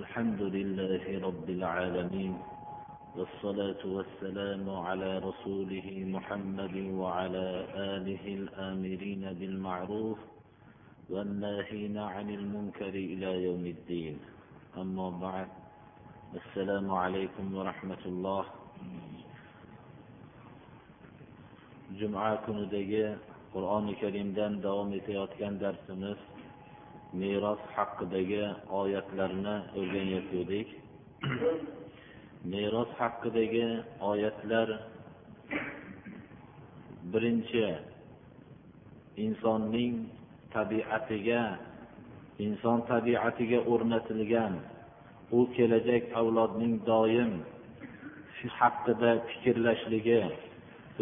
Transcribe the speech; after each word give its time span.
الحمد 0.00 0.42
لله 0.56 1.04
رب 1.28 1.48
العالمين 1.50 2.34
والصلاة 3.16 3.82
والسلام 3.96 4.64
على 4.86 5.10
رسوله 5.18 5.86
محمد 6.14 6.76
وعلى 7.00 7.46
آله 7.94 8.24
الآمرين 8.40 9.22
بالمعروف 9.38 10.18
والناهين 11.12 11.98
عن 11.98 12.26
المنكر 12.30 12.94
إلى 13.12 13.30
يوم 13.44 13.64
الدين. 13.66 14.14
أما 14.82 15.10
بعد 15.10 15.48
السلام 16.40 16.86
عليكم 16.90 17.54
ورحمة 17.54 18.02
الله. 18.06 18.44
juma 22.00 22.40
kunidagi 22.48 23.12
qur'oni 23.52 23.92
karimdan 24.00 24.64
davom 24.64 24.88
etayotgan 24.96 25.60
darsimiz 25.60 26.16
meros 27.20 27.62
haqidagi 27.76 28.44
oyatlarni 28.80 29.56
o'rganayotgandik 29.78 30.68
meros 32.52 32.90
haqidagi 33.00 33.66
oyatlar 34.10 34.68
birinchi 37.12 37.66
insonning 39.26 39.94
tabiatiga 40.54 41.42
inson 42.46 42.78
tabiatiga 42.92 43.58
o'rnatilgan 43.72 44.54
u 45.36 45.38
kelajak 45.56 46.04
avlodning 46.20 46.74
doim 46.90 47.32
shu 48.36 48.46
haqida 48.58 49.10
fikrlashligi 49.28 50.22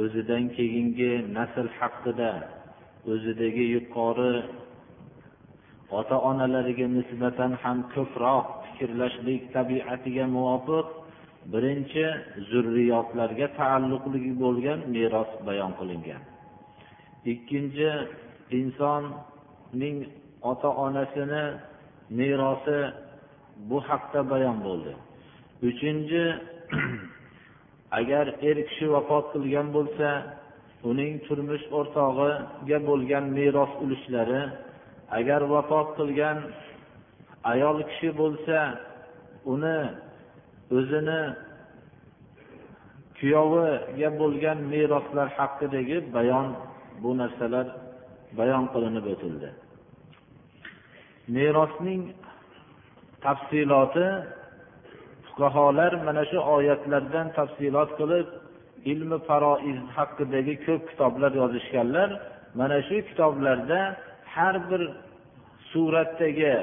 o'zidan 0.02 0.44
keyingi 0.56 1.12
nasl 1.36 1.66
haqida 1.78 2.32
o'zidagi 3.12 3.64
yuqori 3.76 4.34
ota 5.98 6.16
onalariga 6.30 6.86
nisbatan 6.98 7.52
ham 7.62 7.78
ko'proq 7.94 8.46
fikrlashlik 8.64 9.42
tabiatiga 9.54 10.24
muvofiq 10.36 10.86
birinchi 11.52 12.04
zurriyotlarga 12.50 13.46
taalluqli 13.58 14.30
bo'lgan 14.42 14.78
meros 14.94 15.30
bayon 15.46 15.72
qilingan. 15.78 16.22
Ikkinchi 17.32 17.90
insonning 18.58 19.96
ota 20.50 20.70
onasini 20.86 21.44
merosi 22.18 22.78
bu 23.68 23.78
haqda 23.88 24.20
bayon 24.32 24.56
bo'ldi. 24.66 24.92
Uchinchi 25.68 26.24
agar 27.98 28.26
er 28.48 28.56
kishi 28.68 28.86
vafot 28.94 29.24
qilgan 29.32 29.68
bo'lsa 29.76 30.08
uning 30.90 31.12
turmush 31.26 31.64
o'rtog'iga 31.78 32.78
bo'lgan 32.88 33.24
meros 33.38 33.72
ulushlari 33.84 34.42
agar 35.18 35.40
vafot 35.52 35.88
qilgan 35.98 36.38
ayol 37.52 37.78
kishi 37.90 38.10
bo'lsa 38.20 38.58
uni 39.52 39.78
o'zini 40.78 41.20
kuyoviga 43.18 44.10
bo'lgan 44.20 44.58
meroslar 44.72 45.28
haqidagi 45.38 45.98
bayon 46.16 46.46
bu 47.02 47.10
narsalar 47.20 47.66
bayon 48.38 48.64
qilinib 48.72 49.06
o'tildi. 49.14 49.48
Merosning 51.36 52.02
tafsiloti 53.24 54.08
fuqarolar 55.26 55.92
mana 56.06 56.22
shu 56.30 56.38
oyatlardan 56.56 57.26
tafsilot 57.38 57.90
qilib 58.00 58.28
ilmi 58.92 59.18
faroiz 59.28 59.80
haqidagi 59.96 60.54
ko'p 60.66 60.82
kitoblar 60.90 61.32
yozishganlar 61.42 62.08
mana 62.60 62.78
shu 62.88 62.96
kitoblarda 63.08 63.80
har 64.34 64.54
bir 64.70 64.82
suratdagi 65.72 66.54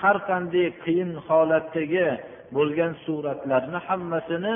har 0.00 0.16
qanday 0.28 0.66
qiyin 0.84 1.10
holatdagi 1.26 2.06
bo'lgan 2.56 2.92
suratlarni 3.04 3.78
hammasini 3.88 4.54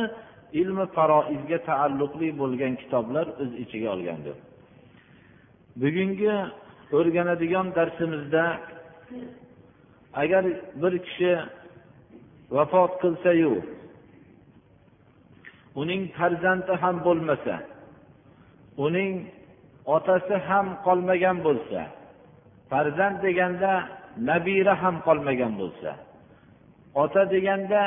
ilmi 0.61 0.87
faroizga 0.97 1.59
taalluqli 1.69 2.29
bo'lgan 2.43 2.73
kitoblar 2.83 3.27
o'z 3.43 3.53
ichiga 3.63 3.89
olgandir. 3.95 4.37
Bugungi 5.83 6.35
o'rganadigan 6.99 7.67
darsimizda 7.77 8.45
agar 10.23 10.45
bir 10.83 10.95
kishi 11.07 11.33
vafot 12.57 12.93
qilsayu 13.03 13.53
uning 15.83 16.03
farzandi 16.17 16.73
ham 16.83 16.97
bo'lmasa 17.07 17.55
uning 18.87 19.13
otasi 19.97 20.37
ham 20.49 20.67
qolmagan 20.87 21.37
bo'lsa 21.47 21.81
farzand 22.71 23.17
deganda 23.25 23.73
nabira 24.29 24.75
ham 24.83 24.97
qolmagan 25.07 25.53
bo'lsa 25.61 25.91
ota 27.03 27.23
deganda 27.35 27.83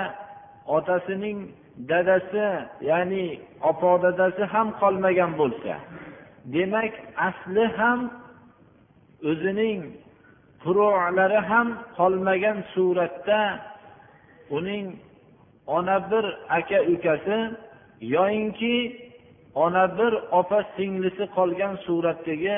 otasining 0.77 1.39
dadasi 1.89 2.47
ya'ni 2.89 3.25
opa 3.69 3.91
dadasi 4.05 4.43
ham 4.53 4.67
qolmagan 4.81 5.31
bo'lsa 5.41 5.73
demak 6.55 6.93
asli 7.27 7.65
ham 7.77 7.99
o'zining 9.29 9.81
furu'lari 10.61 11.39
ham 11.49 11.67
qolmagan 11.97 12.57
suratda 12.73 13.41
uning 14.57 14.85
ona 15.77 15.97
bir 16.11 16.25
aka 16.57 16.79
ukasi 16.93 17.39
yoyinki 18.15 18.75
ona 19.55 19.85
bir 19.97 20.13
opa 20.39 20.59
singlisi 20.75 21.25
qolgan 21.37 21.73
suratdagi 21.85 22.57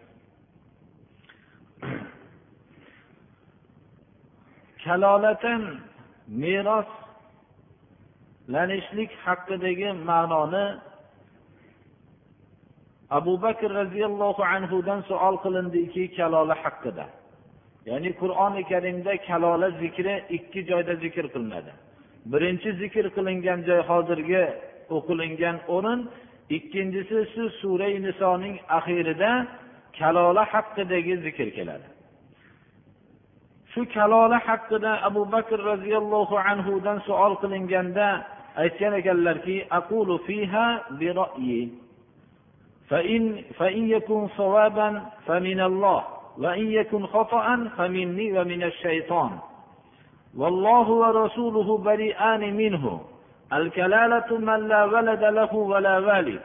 kalolatan 4.85 5.61
meroslanishlik 6.43 9.11
haqidagi 9.25 9.89
ma'noni 10.09 10.65
abu 13.17 13.33
bakr 13.45 13.69
roziyallohu 13.81 14.41
anhudan 14.55 14.99
savol 15.09 15.35
qilindiki 15.43 16.03
kalola 16.17 16.55
haqida. 16.63 17.05
Ya'ni 17.89 18.11
qur'oni 18.21 18.61
karimda 18.71 19.13
kalola 19.27 19.67
zikri 19.81 20.15
ikki 20.37 20.59
joyda 20.69 20.93
zikr 21.03 21.25
qilinadi. 21.33 21.71
Birinchi 22.31 22.69
zikr 22.81 23.05
qilingan 23.15 23.59
joy 23.67 23.81
hozirgi 23.89 24.43
o'qilingan 24.95 25.57
o'rin 25.75 25.99
ikkinchisi 26.57 27.17
shu 27.33 27.43
surai 27.61 27.95
nisoning 28.07 28.55
axirida 28.77 29.31
kalola 29.99 30.43
haqidagi 30.53 31.15
zikr 31.25 31.47
keladi. 31.57 31.87
Shu 33.73 33.85
kalola 33.93 34.39
haqida 34.47 35.01
abu 35.03 35.25
bakr 35.25 35.57
roziyallohu 35.59 36.35
anhudan 36.37 37.01
savol 37.07 37.35
qilinganda 37.41 38.25
aytgan 38.57 38.93
ekanlarki 38.99 39.65
aqulu 39.69 40.19
fiha 40.27 40.65
فإن, 42.91 43.43
فإن 43.59 43.89
يكن 43.89 44.27
صوابا 44.37 45.01
فمن 45.27 45.59
الله 45.61 46.03
وإن 46.37 46.71
يكن 46.71 47.05
خطأ 47.07 47.69
فمني 47.77 48.39
ومن 48.39 48.63
الشيطان 48.63 49.31
والله 50.37 50.89
ورسوله 50.89 51.77
بريئان 51.77 52.57
منه 52.57 53.01
الكلالة 53.53 54.37
من 54.37 54.67
لا 54.67 54.85
ولد 54.85 55.23
له 55.23 55.55
ولا 55.55 55.99
والد 55.99 56.41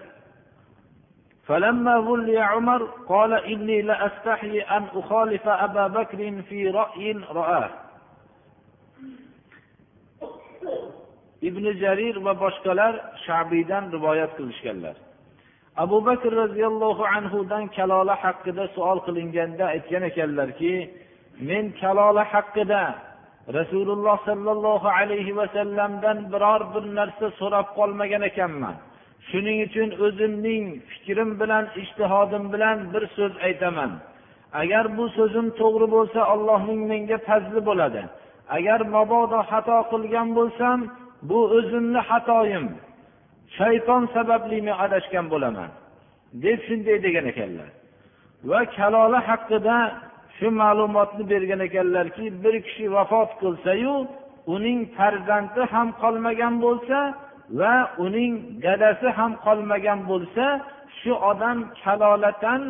فلما 1.48 1.98
ولي 1.98 2.38
عمر 2.38 2.84
قال 3.10 3.34
إني 3.34 3.82
لأستحي 3.82 4.60
أن 4.60 4.84
أخالف 4.96 5.48
أبا 5.48 5.88
بكر 5.88 6.42
في 6.42 6.70
رأي 6.70 7.12
رآه 7.12 7.70
ibn 11.50 11.66
jarir 11.82 12.16
va 12.26 12.34
boshqalar 12.44 12.94
shabiydan 13.26 13.84
rivoyat 13.96 14.32
qilishganlar 14.38 14.96
abu 15.84 15.98
bakr 16.10 16.32
roziyallohu 16.44 17.04
anhudan 17.18 17.64
kalola 17.78 18.16
haqida 18.24 18.64
savol 18.76 19.00
qilinganda 19.08 19.66
aytgan 19.76 20.04
ekanlarki 20.12 20.74
men 21.50 21.66
kalola 21.82 22.24
haqida 22.34 22.84
rasululloh 23.58 24.18
sollallohu 24.30 24.88
alayhi 25.00 25.36
vasallamdan 25.42 26.18
biror 26.34 26.62
bir 26.74 26.84
narsa 27.00 27.28
so'rab 27.40 27.68
qolmagan 27.78 28.22
ekanman 28.32 28.76
Shuning 29.29 29.59
uchun 29.67 29.89
o'zimning 30.07 30.65
fikrim 30.91 31.31
bilan 31.41 31.65
ishtihodim 31.83 32.45
bilan 32.53 32.79
bir 32.93 33.05
so'z 33.17 33.33
aytaman. 33.47 33.91
Agar 34.63 34.85
bu 34.97 35.05
so'zim 35.17 35.47
to'g'ri 35.61 35.87
bo'lsa 35.97 36.21
allohning 36.35 36.81
menga 36.91 37.19
fazli 37.29 37.61
bo'ladi. 37.69 38.03
Agar 38.57 38.81
mabodo 38.95 39.41
xato 39.51 39.79
qilgan 39.93 40.29
bo'lsam 40.39 40.79
bu 41.31 41.41
o'zimni 41.59 42.01
xatoyim. 42.11 42.67
Shayton 43.59 44.03
sababli 44.15 44.59
men 44.67 44.77
adashgan 44.85 45.27
bo'laman 45.33 45.71
deb 46.45 46.59
shunday 46.67 46.97
degan 47.07 47.27
ekanlar. 47.33 47.71
Va 48.51 48.61
kalola 48.77 49.21
haqida 49.31 49.79
shu 50.37 50.49
ma'lumotni 50.61 51.25
bergan 51.33 51.61
ekanlarki 51.69 52.25
bir 52.43 52.55
kishi 52.67 52.85
vafot 52.97 53.31
qilsayu 53.43 53.95
uning 54.55 54.81
farzandi 54.97 55.63
ham 55.73 55.89
qolmagan 56.03 56.55
bo'lsa 56.65 56.99
va 57.61 57.75
uning 58.07 58.33
dadasi 58.65 59.09
ham 59.19 59.33
qolmagan 59.45 60.01
bo'lsa 60.11 60.47
shu 60.99 61.13
odam 61.31 61.59
kalolatan 61.83 62.61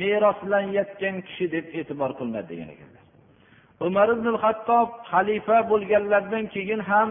meroslanayotgan 0.00 1.16
kishi 1.26 1.46
deb 1.54 1.64
e'tibor 1.78 2.10
qilinadi 2.18 2.48
degan 2.52 2.68
ekanlar. 2.74 3.02
Umar 3.86 4.08
ibn 4.16 4.34
hattob 4.44 4.88
xalifa 5.10 5.56
bo'lganlaridan 5.70 6.44
keyin 6.54 6.80
ham 6.90 7.08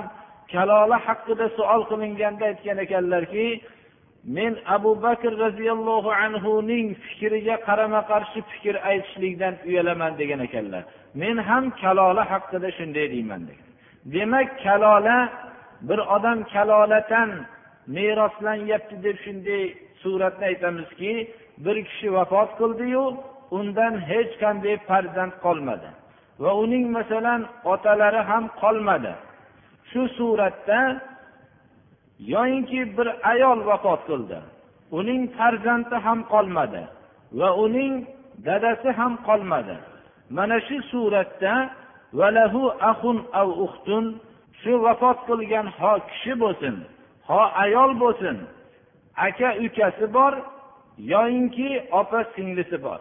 kalola 0.54 0.98
haqida 1.08 1.46
savol 1.58 1.82
qilinganda 1.92 2.44
aytgan 2.52 2.78
ekanlarki 2.86 3.48
men 4.36 4.54
abu 4.76 4.92
bakr 5.06 5.32
roziyallohu 5.46 6.10
anhuning 6.26 6.88
fikriga 7.06 7.56
qarama 7.68 8.02
qarshi 8.12 8.40
fikr 8.52 8.76
aytishlikdan 8.90 9.54
uyalaman 9.68 10.14
degan 10.22 10.40
ekanlar. 10.48 10.84
Men 11.22 11.38
ham 11.50 11.64
kalola 11.82 12.24
haqida 12.34 12.70
shunday 12.78 13.06
deyman 13.14 13.42
degan. 13.50 13.68
Demak 14.16 14.50
kalola 14.66 15.18
bir 15.88 16.00
odam 16.16 16.40
kalolatan 16.54 17.30
meroslanyapti 17.88 18.96
deb 19.04 19.18
shunday 19.26 19.64
suratni 20.02 20.46
aytamizki 20.46 21.14
bir 21.66 21.86
kishi 21.88 22.14
vafot 22.14 22.50
qildiyu 22.60 23.04
undan 23.58 23.94
hech 24.10 24.32
qanday 24.42 24.76
farzand 24.88 25.34
qolmadi. 25.46 25.90
Va 26.44 26.52
uning 26.64 26.86
masalan 26.98 27.42
otalari 27.74 28.22
ham 28.30 28.46
qolmadi. 28.62 29.14
Shu 29.90 30.02
suratda 30.18 30.80
yoyinki 32.34 32.98
bir 32.98 33.08
ayol 33.32 33.60
vafot 33.70 34.02
qildi. 34.10 34.40
Uning 35.00 35.22
farzandi 35.38 35.96
ham 36.06 36.20
qolmadi 36.34 36.84
va 37.40 37.50
uning 37.66 37.94
dadasi 38.48 38.90
ham 39.00 39.14
qolmadi. 39.28 39.76
Mana 40.38 40.58
shu 40.68 40.78
suratda 40.92 41.54
shu 44.62 44.72
vafot 44.84 45.18
qilgan 45.28 45.68
ho 45.78 45.94
kishi 46.10 46.34
bo'lsin 46.44 46.76
ho 47.28 47.42
ayol 47.64 47.92
bo'lsin 48.04 48.38
aka 49.28 49.50
ukasi 49.66 50.06
bor 50.14 50.34
yoyinki 50.98 51.70
opa 51.92 52.20
singlisi 52.36 52.78
bor. 52.84 53.00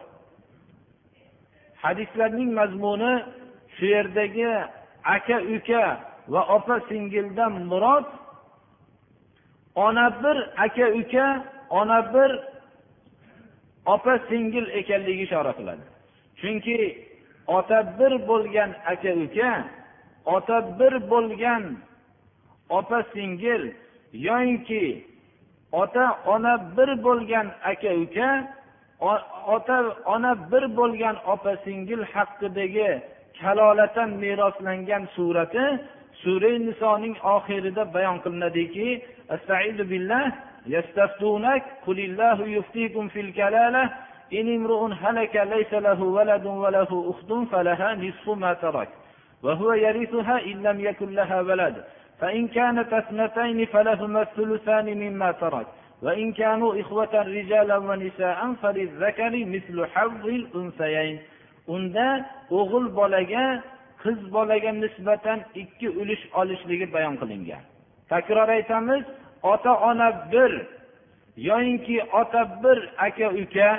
Hadislarning 1.82 2.50
mazmuni 2.58 3.12
shu 3.76 3.87
yerdagi 3.94 4.50
aka 5.04 5.37
uka 5.56 5.84
va 6.28 6.43
opa 6.56 6.76
singildan 6.88 7.52
murod 7.70 8.06
ona 9.75 10.06
bir 10.22 10.37
aka 10.64 10.87
uka 11.00 11.26
ona 11.70 12.14
bir 12.14 12.31
opa 13.87 14.19
singil 14.28 14.66
ekanligiga 14.78 15.22
ishora 15.22 15.52
qiladi. 15.58 15.84
Chunki 16.40 16.76
ota 17.46 17.78
bir 17.99 18.12
bo'lgan 18.28 18.70
aka 18.93 19.12
uka 19.25 19.50
ota 20.27 20.79
bir 20.79 21.11
bo'lgan 21.11 21.77
opa 22.71 23.03
singil 23.13 23.63
yoinki 24.13 25.07
ota 25.73 26.19
ona 26.27 26.55
bir 26.77 27.05
bo'lgan 27.05 27.47
aka 27.65 27.93
uka 28.05 28.31
ota 29.47 29.79
ona 30.07 30.33
bir 30.53 30.77
bo'lgan 30.77 31.17
opa 31.27 31.57
singil 31.65 32.03
haqidagi 32.13 33.03
kalolatan 33.41 34.11
meroslangan 34.23 35.05
surati 35.17 35.67
suray 36.23 36.57
nisoning 36.67 37.17
oxirida 37.35 37.85
bayon 37.95 38.19
qilinadiki 38.25 38.89
astaidu 39.35 39.83
billah 39.93 40.25
yastaftunak 40.75 41.63
qulillahu 41.87 42.45
yuftikum 42.57 43.05
fil 43.15 43.31
kalala 43.39 43.83
in 44.39 44.47
imru'un 44.57 44.93
halaka 45.03 45.41
laysa 45.53 45.83
lahu 45.87 46.05
waladun 46.17 46.55
wa 46.65 46.71
lahu 46.77 46.97
ukhtun 47.13 47.47
falaha 47.53 47.89
nisfu 48.05 48.33
ma 48.37 48.53
tarak. 48.55 48.89
وهو 49.44 49.74
يرثها 49.74 50.45
إن 50.45 50.63
لم 50.63 50.80
يكن 50.80 51.10
لها 51.13 51.42
ولد 51.42 51.84
فإن 52.19 52.48
كانت 52.48 52.94
اثنتين 52.94 53.66
فلهما 53.66 54.22
الثلثان 54.22 54.86
مما 54.86 55.31
ترك 55.31 55.68
وإن 56.01 56.34
كانوا 56.34 56.81
إخوة 56.81 57.13
رجالا 57.13 57.78
ونساء 57.78 58.54
فللذكر 58.62 59.45
مثل 59.45 59.86
حظ 59.86 60.25
الأنثيين 60.25 61.19
unda 61.68 62.07
o'g'il 62.50 62.86
bolaga 62.95 63.45
qiz 64.04 64.19
bolaga 64.36 64.72
nisbatan 64.84 65.39
ikki 65.62 65.88
ulush 66.01 66.24
olishligi 66.39 66.88
bayon 66.95 67.16
qilingan 67.22 67.63
takror 68.12 68.50
aytamiz 68.57 69.04
ota 69.54 69.74
ona 69.89 70.10
bir 70.31 70.51
yoyinki 71.50 71.98
ota 72.22 72.42
bir 72.63 72.78
aka 73.07 73.28
uka 73.44 73.69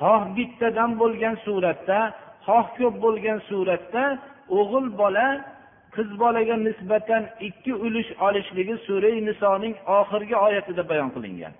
xoh 0.00 0.22
bittadan 0.36 0.90
bo'lgan 1.00 1.36
suratda 1.46 1.98
xoh 2.46 2.66
ko'p 2.78 2.94
bo'lgan 3.04 3.38
suratda 3.50 4.04
o'g'il 4.49 4.87
bola 4.97 5.27
qiz 5.95 6.09
bolaga 6.19 6.55
nisbatan 6.67 7.23
ikki 7.47 7.73
ulush 7.85 8.09
olishligi 8.27 8.75
sura 8.87 9.11
nisoning 9.27 9.75
oxirgi 9.99 10.35
oyatida 10.47 10.83
bayon 10.89 11.09
qilingan. 11.15 11.53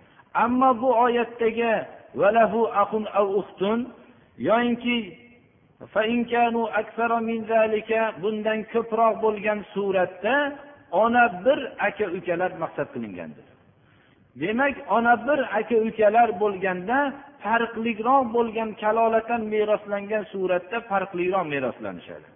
Ammo 0.43 0.69
bu 0.81 0.89
oyatdagi 1.05 1.73
yoyinki 4.37 4.97
bundan 8.23 8.59
ko'proq 8.73 9.13
bo'lgan 9.25 9.59
suratda 9.73 10.35
ona 10.91 11.25
bir 11.45 11.59
aka 11.87 12.05
ukalar 12.17 12.51
maqsad 12.63 12.87
qilingandir. 12.93 13.45
Demak 14.41 14.75
ona 14.89 15.27
bir 15.27 15.39
aka 15.59 15.77
ukalar 15.89 16.29
bo'lganda 16.43 16.97
farqliroq 17.43 18.23
bo'lgan 18.35 18.69
kalolatan 18.81 19.41
meroslangan 19.53 20.23
suratda 20.33 20.77
farqliroq 20.89 21.45
meroslanishadi. 21.53 22.34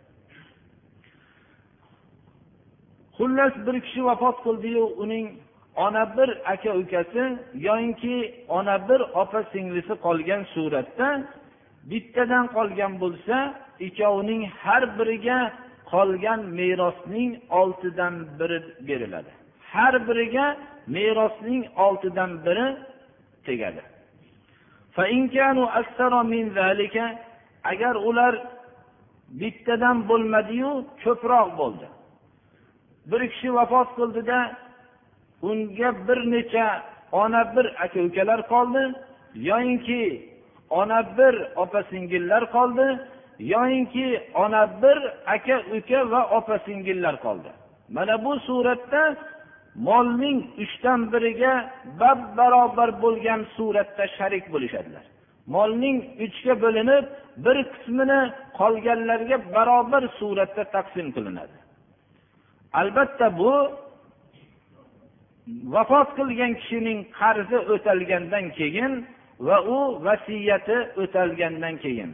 Xullas 3.19 3.53
bir 3.65 3.75
kishi 3.85 4.01
vafot 4.09 4.37
qildiyu 4.45 4.83
uning 5.03 5.27
ona 5.85 6.17
bir 6.17 6.29
aka 6.53 6.71
ukasi 6.81 7.23
yoyinki 7.67 8.15
ona 8.57 8.89
bir 8.89 8.99
opa 9.21 9.43
singlisi 9.51 9.93
qolgan 10.05 10.41
suratda 10.53 11.07
bittadan 11.91 12.45
qolgan 12.55 12.93
bo'lsa 13.03 13.37
ikkovining 13.87 14.43
har 14.63 14.83
biriga 14.99 15.39
qolgan 15.91 16.41
merosning 16.59 17.31
oltidan 17.59 18.13
biri 18.39 18.59
beriladi. 18.87 19.31
Har 19.71 19.93
biriga 20.07 20.45
merosning 20.87 21.63
oltidan 21.85 22.31
biri 22.45 22.67
tegadi. 23.45 23.81
Agar 27.71 27.95
ular 27.95 28.33
bittadan 29.41 29.97
bo'lmadiyu 30.09 30.71
ko'proq 31.03 31.47
bo'ldi. 31.59 31.87
Bir 33.11 33.21
kishi 33.31 33.49
vafot 33.57 33.89
qildida 33.97 34.39
unga 35.49 35.89
bir 36.07 36.19
necha 36.31 36.67
ona 37.11 37.55
bir 37.55 37.65
aka 37.83 37.99
ukalar 38.07 38.41
qoldi 38.53 38.83
yoyinki 39.49 40.29
ona 40.69 40.99
bir 41.17 41.35
opa 41.55 41.83
singillar 41.91 42.43
qoldi 42.55 42.87
yoyinki 43.39 44.21
ona 44.35 44.81
bir 44.81 44.97
aka 45.27 45.57
uka 45.77 46.11
va 46.11 46.21
opa 46.37 46.59
singillar 46.65 47.15
qoldi. 47.25 47.49
Mana 47.89 48.25
bu 48.25 48.39
suratda 48.39 49.15
molning 49.75 50.39
uchdan 50.63 51.11
biriga 51.13 51.53
bab 51.99 52.19
barobar 52.37 52.89
bo'lgan 53.03 53.41
suratda 53.55 54.05
sharik 54.17 54.45
bo'lishadilar. 54.53 55.03
Molning 55.55 55.97
uchga 56.25 56.53
bo'linib 56.63 57.05
bir 57.45 57.57
qismini 57.71 58.21
qolganlarga 58.59 59.37
barobar 59.55 60.03
suratda 60.19 60.63
taqsim 60.75 61.07
qilinadi. 61.15 61.58
Albatta 62.73 63.37
bu 63.37 63.53
vafot 65.73 66.09
qilgan 66.17 66.53
kishining 66.59 66.99
qarzi 67.19 67.57
o'talgandan 67.73 68.45
keyin 68.59 68.93
va 69.47 69.57
u 69.75 70.03
vasiyati 70.05 70.77
o'talgandan 71.01 71.75
keyin 71.83 72.11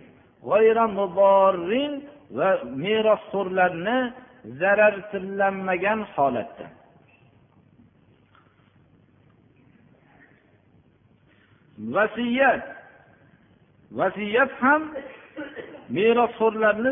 va 2.38 2.50
merosxo'rlarni 2.84 4.00
zararsizlanmagan 4.62 6.00
holatda. 6.16 6.66
Vasiyat 11.96 12.64
vasiyat 14.00 14.52
ham 14.62 14.82
merosxo'rlarni 15.98 16.92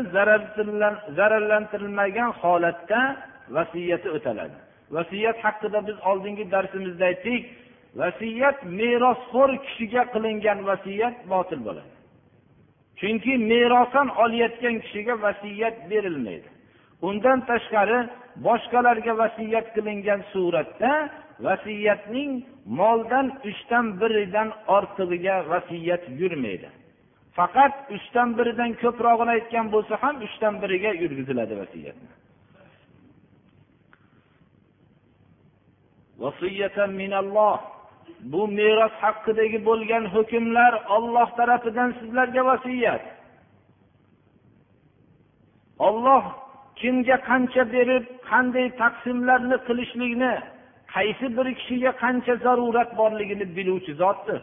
zararlantirilmagan 1.18 2.30
holatda 2.42 3.00
vasiyati 3.56 4.08
o'taladi. 4.16 4.56
Vasiyat 4.90 5.38
haqida 5.44 5.86
biz 5.88 5.96
oldingi 6.10 6.44
darsimizda 6.50 7.04
aytdik 7.04 7.42
vasiyat 8.02 8.58
merosxo'r 8.80 9.50
kishiga 9.66 10.02
qilingan 10.14 10.58
vasiyat 10.70 11.16
botil 11.32 11.60
bo'ladi. 11.66 11.92
Chunki 13.00 13.32
merosdan 13.52 14.08
olayotgan 14.22 14.76
kishiga 14.84 15.14
vasiyat 15.26 15.76
berilmaydi. 15.90 16.48
Undan 17.08 17.38
tashqari 17.50 17.98
boshqalarga 18.46 19.12
vasiyat 19.22 19.66
qilingan 19.76 20.20
suratda 20.32 20.92
vasiyatning 21.46 22.30
moldan 22.80 23.26
uchdan 23.50 23.86
biridan 24.00 24.48
ortig'iga 24.76 25.36
vasiyat 25.52 26.02
yurmaydi. 26.20 26.68
Faqat 27.38 27.74
uchdan 27.96 28.28
biridan 28.38 28.70
ko'prog'ini 28.82 29.32
aytgan 29.36 29.66
bo'lsa 29.74 29.94
ham 30.02 30.16
uchdan 30.26 30.54
biriga 30.62 30.90
yurgiziladi 31.02 31.54
vasiyatni. 31.62 32.08
Bu 38.32 38.48
meros 38.58 38.94
haqidagi 39.02 39.58
bo'lgan 39.68 40.04
hukmlar 40.14 40.72
olloh 40.96 41.28
tarafidan 41.38 41.90
sizlarga 42.00 42.42
vasiyat. 42.50 43.04
Olloh 45.78 46.24
kimga 46.80 47.16
qancha 47.28 47.62
berib 47.74 48.04
qanday 48.30 48.66
taqsimlarni 48.82 49.56
qilishlikni 49.66 50.34
qaysi 50.94 51.26
bir 51.36 51.46
kishiga 51.58 51.92
qancha 52.02 52.34
zarurat 52.44 52.90
borligini 53.00 53.46
biluvchi 53.56 53.92
zotdir. 54.02 54.40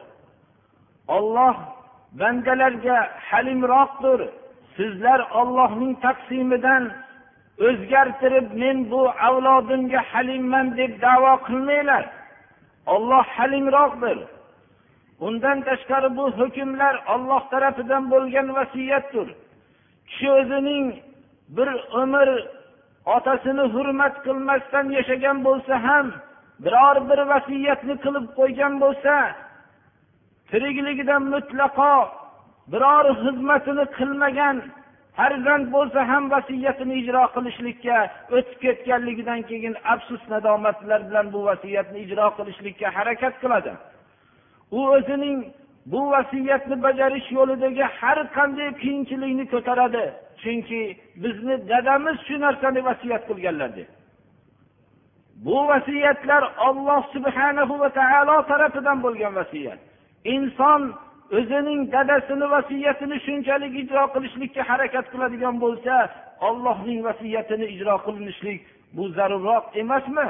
Olloh 1.18 1.56
bandalarga 2.20 2.98
halimroqdir. 3.30 4.20
Sizlar 4.78 5.20
ollohning 5.40 5.94
taqsimidan 6.06 6.84
o'zgartirib 7.68 8.48
men 8.62 8.78
bu 8.92 9.02
avlodimga 9.28 10.02
halimman 10.12 10.68
deb 10.80 10.92
davo 11.06 11.34
qilmanglar. 11.48 12.04
Olloh 12.94 13.26
halimroqdir. 13.38 14.18
Undan 15.26 15.58
tashqari 15.68 16.10
bu 16.18 16.26
hukmlar 16.40 16.96
olloh 17.14 17.44
tarafidan 17.52 18.04
bo'lgan 18.14 18.48
vasiyatdir. 18.58 19.28
Kishi 20.08 20.28
o'zining 20.40 20.86
bir 21.56 21.70
umr 22.02 22.30
otasini 23.16 23.66
hurmat 23.74 24.16
qilmasdan 24.26 24.86
yashagan 24.98 25.38
bo'lsa 25.48 25.74
ham 25.88 26.08
biror 26.64 26.98
bir 27.10 27.20
vasiyatni 27.32 27.96
qilib 28.04 28.26
qo'ygan 28.38 28.74
bo'lsa 28.84 29.14
tirikligida 30.52 31.16
mutlaqo 31.34 31.96
biror 32.72 33.06
xizmatini 33.22 33.86
qilmagan 33.98 34.56
farzand 35.18 35.66
bo'lsa 35.76 36.00
ham 36.12 36.24
vasiyatini 36.34 36.96
ijro 37.02 37.24
qilishlikka 37.36 37.98
o'tib 38.36 38.58
ketganligidan 38.64 39.42
keyin 39.50 39.76
afsus 39.94 40.24
nadomatlar 40.34 41.02
bilan 41.10 41.28
bu 41.34 41.40
vasiyatni 41.50 42.00
ijro 42.06 42.28
qilishlikka 42.38 42.88
harakat 42.98 43.34
qiladi. 43.44 43.74
U 44.78 44.80
o'zining 44.96 45.40
bu 45.92 46.02
vasiyatni 46.12 46.76
bajarish 46.86 47.28
yo'lidagi 47.38 47.84
har 48.00 48.18
qanday 48.38 48.70
qiyinchilikni 48.82 49.46
ko'taradi. 49.54 50.06
Chunki 50.42 50.82
bizni 51.24 51.56
dadamiz 51.72 52.18
shu 52.28 52.36
narsani 52.46 52.82
vasiyat 52.90 53.24
qilganlar 53.30 53.70
deb. 53.78 53.90
Bu 55.46 55.58
vasiyatlar 55.72 56.44
olloh 56.68 57.02
subhanahu 57.14 57.74
va 57.82 57.90
taolo 58.00 58.36
tarafidan 58.52 58.98
bo'lgan 59.06 59.34
vasiyat. 59.40 59.80
Inson 60.36 60.82
o'zining 61.38 61.82
dadasini 61.94 62.48
vasiyatini 62.56 63.18
shunchalik 63.26 63.74
ijro 63.84 64.04
qilishlikka 64.14 64.62
harakat 64.70 65.06
qiladigan 65.14 65.56
bo'lsa 65.64 65.96
ollohning 66.48 67.00
vasiyatini 67.08 67.66
ijro 67.76 67.96
qilinishlik 68.06 68.62
bu 68.96 69.04
zarurroq 69.18 69.66
emasmi? 69.82 70.28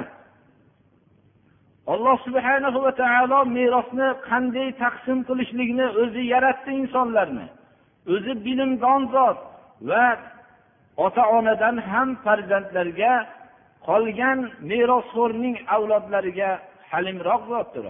Alloh 1.93 2.17
subhanahu 2.27 2.79
va 2.85 2.91
taolo 3.01 3.39
merosni 3.57 4.07
qanday 4.29 4.69
taqsim 4.83 5.19
qilishlikni 5.29 5.87
o'zi 6.01 6.23
yaratdi 6.33 6.71
insonlarni. 6.81 7.47
O'zi 8.13 8.33
bilimdon 8.45 9.01
zot 9.15 9.37
va 9.89 10.05
ota 11.05 11.23
onadan 11.37 11.77
ham 11.91 12.09
farzandlarga 12.23 13.13
qolgan 13.87 14.39
merosxo'rning 14.69 15.55
avlodlariga 15.75 16.51
halimroq 16.91 17.41
zotdir 17.53 17.85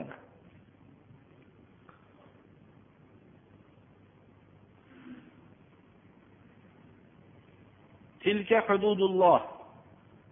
تلك 8.24 8.64
حدود 8.68 9.02
الله. 9.02 9.42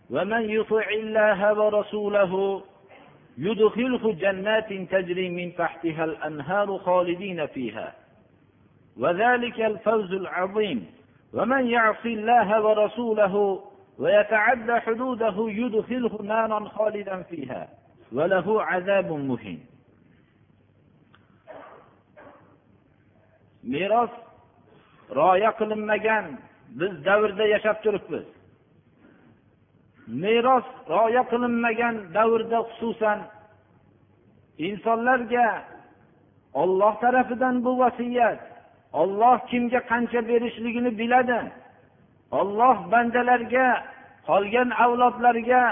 ومن 0.09 0.49
يطع 0.49 0.87
الله 0.89 1.53
ورسوله 1.53 2.63
يدخله 3.37 4.13
جنات 4.13 4.73
تجري 4.73 5.29
من 5.29 5.55
تحتها 5.55 6.03
الأنهار 6.03 6.77
خالدين 6.77 7.45
فيها. 7.45 7.95
وذلك 8.97 9.61
الفوز 9.61 10.13
العظيم. 10.13 10.91
ومن 11.33 11.67
يعص 11.67 12.05
الله 12.05 12.61
ورسوله 12.61 13.63
ويتعدى 13.99 14.79
حدوده 14.79 15.35
يدخله 15.37 16.21
نارا 16.23 16.69
خالدا 16.69 17.21
فيها. 17.21 17.69
وله 18.11 18.63
عذاب 18.63 19.11
مهين. 19.11 19.69
meros 23.63 24.09
rioya 25.11 25.51
qilinmagan 25.59 26.39
biz 26.69 27.05
davrda 27.05 27.45
yashab 27.47 27.83
turibmiz. 27.83 28.25
Meros 30.07 30.67
rioya 30.89 31.23
qilinmagan 31.31 31.95
davrda 32.13 32.59
xususan 32.69 33.19
insonlarga 34.67 35.47
olloh 36.53 36.93
tarafidan 37.01 37.55
bu 37.65 37.71
vasiyat 37.79 38.39
olloh 39.01 39.37
kimga 39.49 39.79
qancha 39.91 40.27
berishligini 40.29 40.91
biladi. 40.99 41.39
Olloh 42.39 42.77
bandalarga 42.91 43.67
qolgan 44.27 44.69
avlodlarga 44.83 45.63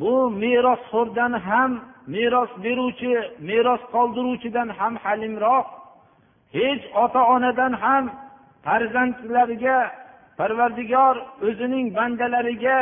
bu 0.00 0.30
merosxo'rdan 0.42 1.32
ham 1.48 1.70
meros 2.14 2.50
beruvchi 2.64 3.12
meros 3.48 3.82
qoldiruvchidan 3.94 4.68
ham 4.78 4.94
halimroq. 5.04 5.66
Hech 6.56 6.84
ota 7.02 7.22
onadan 7.34 7.72
ham 7.82 8.04
farzandlariga 8.64 9.78
parvardigor 10.38 11.16
o'zining 11.48 11.86
bandalariga 11.98 12.78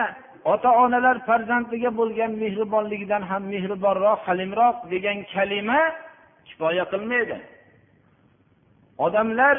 ota 0.53 0.71
onalar 0.85 1.17
farzandiga 1.29 1.91
bo'lgan 2.01 2.33
mehribonligidan 2.43 3.23
ham 3.31 3.43
mehribonroq 3.55 4.21
halimroq 4.29 4.77
degan 4.93 5.19
kalima 5.33 5.81
kifoya 6.49 6.85
qilmaydi. 6.93 7.39
Odamlar 9.07 9.57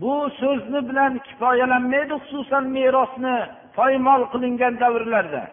bu 0.00 0.14
so'zni 0.40 0.80
bilan 0.88 1.12
kifoyalanmaydi 1.26 2.14
xususan 2.22 2.64
merosni 2.76 3.36
poymol 3.76 4.22
qilingan 4.32 4.74
davrlarda. 4.82 5.44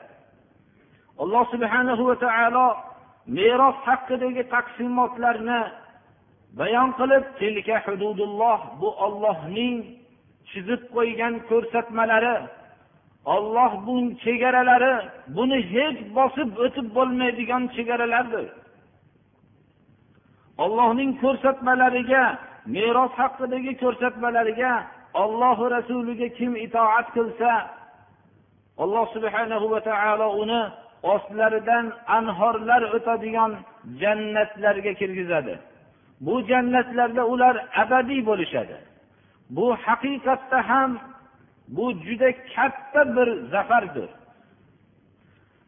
Alloh 1.21 1.43
subhanahu 1.53 2.03
va 2.09 2.15
taolo 2.25 2.67
meros 3.38 3.77
haqidagi 3.88 4.43
taqsimotlarni 4.55 5.61
bayon 6.59 6.89
qilib 7.00 7.23
tilka 7.39 7.77
hududulloh 7.85 8.59
bu 8.81 8.89
ollohning 9.05 9.77
chizib 10.51 10.81
qo'ygan 10.96 11.34
ko'rsatmalari 11.50 12.36
olloh 13.36 13.72
bu 13.86 13.96
chegaralari 14.24 14.93
buni 15.36 15.60
hech 15.74 16.00
bosib 16.17 16.50
o'tib 16.65 16.88
bo'lmaydigan 16.98 17.63
chegaralardir 17.75 18.48
ollohning 20.63 21.12
ko'rsatmalariga 21.24 22.24
meros 22.75 23.13
haqidagi 23.22 23.74
ko'rsatmalariga 23.84 24.74
ollohu 25.24 25.63
rasuliga 25.75 26.27
kim 26.38 26.51
itoat 26.65 27.08
qilsa 27.15 27.51
alloh 28.84 29.05
subhanahu 29.15 29.65
va 29.74 29.79
taolo 29.89 30.27
uni 30.43 30.62
ostlaridan 31.13 31.86
anhorlar 32.17 32.81
o'tadigan 32.96 33.51
jannatlarga 34.01 34.93
kirgizadi. 35.00 35.53
Bu 36.25 36.36
jannatlarda 36.50 37.24
ular 37.34 37.55
abadiy 37.84 38.22
bo'lishadi. 38.29 38.75
Bu 39.55 39.65
haqiqatda 39.86 40.60
ham 40.70 40.91
bu 41.75 41.86
juda 42.05 42.29
katta 42.55 43.01
bir 43.15 43.29
zafardir. 43.53 44.10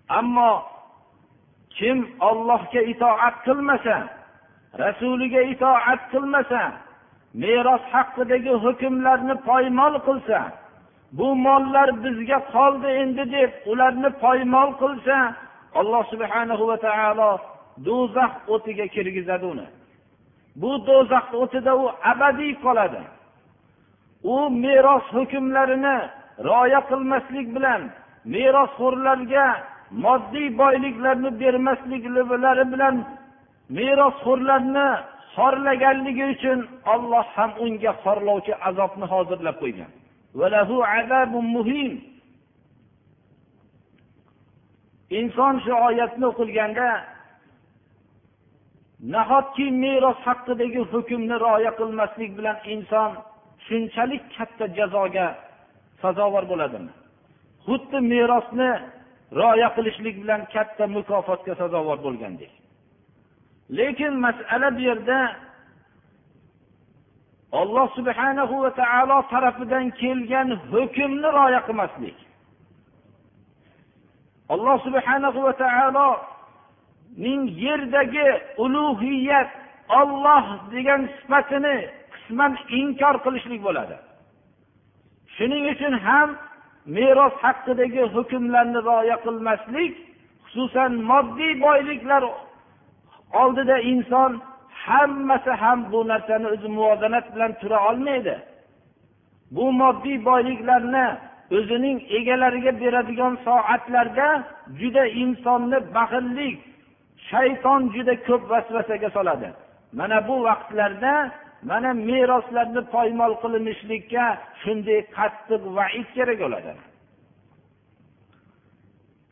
Ammo 0.10 0.52
kim 1.78 1.98
ollohga 2.20 2.82
itoat 2.94 3.36
qilmasa 3.46 3.98
rasuliga 4.84 5.42
itoat 5.54 6.02
qilmasa 6.12 6.62
meros 7.42 7.84
haqidagi 7.94 8.54
hukmlarni 8.64 9.36
poymol 9.50 9.96
qilsa 10.08 10.40
bu 11.18 11.28
mollar 11.46 11.90
bizga 12.04 12.40
qoldi 12.54 12.90
endi 13.02 13.24
deb 13.36 13.52
ularni 13.72 14.10
poymol 14.24 14.70
qilsa 14.82 15.18
alloh 15.80 16.04
subhanahu 16.14 16.64
va 16.70 16.78
taolo 16.88 17.32
do'zax 17.88 18.32
o'tiga 18.54 18.86
kirgizadi 18.96 19.46
uni. 19.54 19.68
Bu 20.62 20.72
do'zax 20.88 21.28
o'tida 21.42 21.72
u 21.84 21.86
abadiy 22.12 22.54
qoladi. 22.66 23.02
U 24.24 24.50
meros 24.64 25.06
hukmlarini 25.16 25.98
rioya 26.48 26.82
qilmaslik 26.90 27.48
bilan 27.56 27.82
merosxo'rlarga 28.34 29.48
moddiy 30.06 30.48
boyliklarni 30.62 31.30
bermasliklari 31.42 32.66
bilan 32.74 32.96
merosxo'rlarni 33.78 34.88
xorlaganligi 35.36 36.26
uchun 36.34 36.60
olloh 36.94 37.26
ham 37.36 37.52
unga 37.66 37.92
xorlovchi 38.04 38.54
azobni 38.70 39.06
hozirlab 39.14 39.58
qo'ygan. 39.64 39.92
Inson 45.20 45.56
shu 45.64 45.74
oyatni 45.88 46.26
o'qilganda 46.32 46.90
nahotki 49.14 49.66
meros 49.84 50.20
haqidagi 50.28 50.82
hukmni 50.92 51.36
rioya 51.44 51.72
qilmaslik 51.80 52.32
bilan 52.38 52.58
inson 52.74 53.12
shunchalik 53.66 54.24
katta 54.36 54.66
jazoga 54.78 55.28
sazovor 56.02 56.44
bo'ladimi? 56.52 56.92
Xuddi 57.66 57.98
merosni 58.12 58.72
rioya 59.40 59.70
qilishlik 59.76 60.16
bilan 60.24 60.42
katta 60.54 60.84
mukofotga 60.96 61.54
sazovor 61.62 61.98
bo'lgandek. 62.06 62.52
Lekin 63.78 64.14
masala 64.26 64.68
bu 64.76 64.82
yerda 64.90 65.20
olloh 67.60 67.88
subhanahu 67.98 68.56
va 68.64 68.72
taolo 68.82 69.18
tarafidan 69.32 69.86
kelgan 70.02 70.50
hukmni 70.72 71.30
rioya 71.38 71.62
qilmaslik. 71.68 72.18
Alloh 74.54 74.78
subhanahu 74.86 75.40
va 75.48 75.54
taoloning 75.64 77.42
yerdagi 77.66 78.28
ulug'iyat 78.64 79.50
olloh 80.00 80.46
degan 80.74 81.02
sifatini 81.18 81.78
qisman 82.34 82.58
inkor 82.80 83.16
qilishlik 83.26 83.62
bo'ladi. 83.68 83.98
Shuning 85.36 85.66
uchun 85.74 85.94
ham 86.06 86.30
meros 86.96 87.36
haqidagi 87.44 88.04
hukmlarni 88.16 88.80
rioya 88.88 89.18
qilmaslik 89.26 89.94
xususan 90.46 90.92
moddiy 91.10 91.54
boyliklar 91.66 92.24
oldida 93.42 93.78
inson 93.92 94.32
hammasi 94.86 95.52
ham 95.62 95.80
bu 95.92 96.00
narsani 96.12 96.48
o'zi 96.54 96.68
muvozanat 96.78 97.26
bilan 97.34 97.52
tura 97.62 97.80
olmaydi. 97.90 98.36
Bu 99.56 99.66
moddiy 99.82 100.18
boyliklarni 100.30 101.08
o'zining 101.58 101.98
egalariga 102.18 102.72
beradigan 102.82 103.34
soatlarda 103.46 104.28
juda 104.80 105.04
insonni 105.24 105.80
baxillik 105.96 106.58
shayton 107.30 107.82
juda 107.96 108.14
ko'p 108.28 108.44
vasvasaga 108.52 109.10
soladi. 109.18 109.50
Mana 110.00 110.18
bu 110.28 110.36
vaqtlarda 110.48 111.14
mana 111.70 111.90
meroslarni 111.94 112.82
poymol 112.96 113.34
qilinishlikka 113.44 114.26
shunday 114.62 115.00
qattiq 115.18 115.62
vaid 115.78 116.08
kerak 116.16 116.40
bo'ladi. 116.44 116.74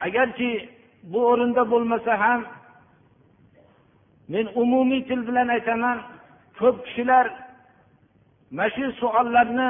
Agarki 0.08 0.52
bu 1.12 1.20
o'rinda 1.32 1.64
bo'lmasa 1.72 2.14
ham 2.24 2.42
men 4.34 4.46
umumiy 4.64 5.02
til 5.10 5.22
bilan 5.28 5.48
aytaman 5.56 5.98
ko'p 6.60 6.76
kishilar 6.86 7.26
mana 8.58 8.70
shu 8.76 8.86
suollarni 9.02 9.70